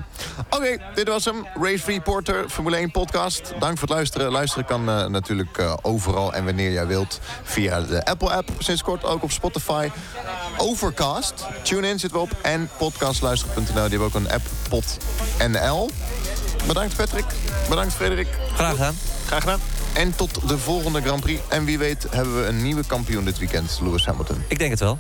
Oké, 0.51 0.77
dit 0.95 1.09
was 1.09 1.25
hem. 1.25 1.47
Race 1.61 1.85
Reporter, 1.87 2.49
Formule 2.49 2.77
1 2.77 2.91
podcast. 2.91 3.53
Dank 3.59 3.79
voor 3.79 3.89
het 3.89 3.97
luisteren. 3.97 4.31
Luisteren 4.31 4.65
kan 4.65 4.89
eh, 4.89 5.07
natuurlijk 5.07 5.59
eh, 5.59 5.75
overal 5.83 6.35
en 6.35 6.45
wanneer 6.45 6.73
jij 6.73 6.87
wilt. 6.87 7.21
Via 7.43 7.81
de 7.81 8.05
Apple-app, 8.05 8.51
sinds 8.59 8.83
kort 8.83 9.05
ook 9.05 9.23
op 9.23 9.31
Spotify. 9.31 9.89
Overcast, 10.57 11.47
TuneIn 11.63 11.99
zitten 11.99 12.19
we 12.19 12.25
op. 12.25 12.37
En 12.43 12.69
podcastluisteren.nl, 12.79 13.65
die 13.65 13.99
hebben 13.99 14.07
ook 14.07 14.15
een 14.15 14.31
app, 14.31 14.43
PodNL. 14.69 15.91
Bedankt 16.67 16.97
Patrick, 16.97 17.27
bedankt 17.69 17.95
Frederik. 17.95 18.29
Graag 18.55 18.71
gedaan. 18.71 18.95
Graag 19.27 19.41
gedaan. 19.41 19.61
En 19.93 20.17
tot 20.17 20.49
de 20.49 20.59
volgende 20.59 21.01
Grand 21.01 21.21
Prix. 21.21 21.41
En 21.49 21.65
wie 21.65 21.79
weet 21.79 22.07
hebben 22.11 22.41
we 22.41 22.47
een 22.47 22.63
nieuwe 22.63 22.87
kampioen 22.87 23.25
dit 23.25 23.39
weekend, 23.39 23.79
Lewis 23.83 24.07
Hamilton. 24.07 24.45
Ik 24.49 24.59
denk 24.59 24.71
het 24.71 24.81
wel. 24.81 24.99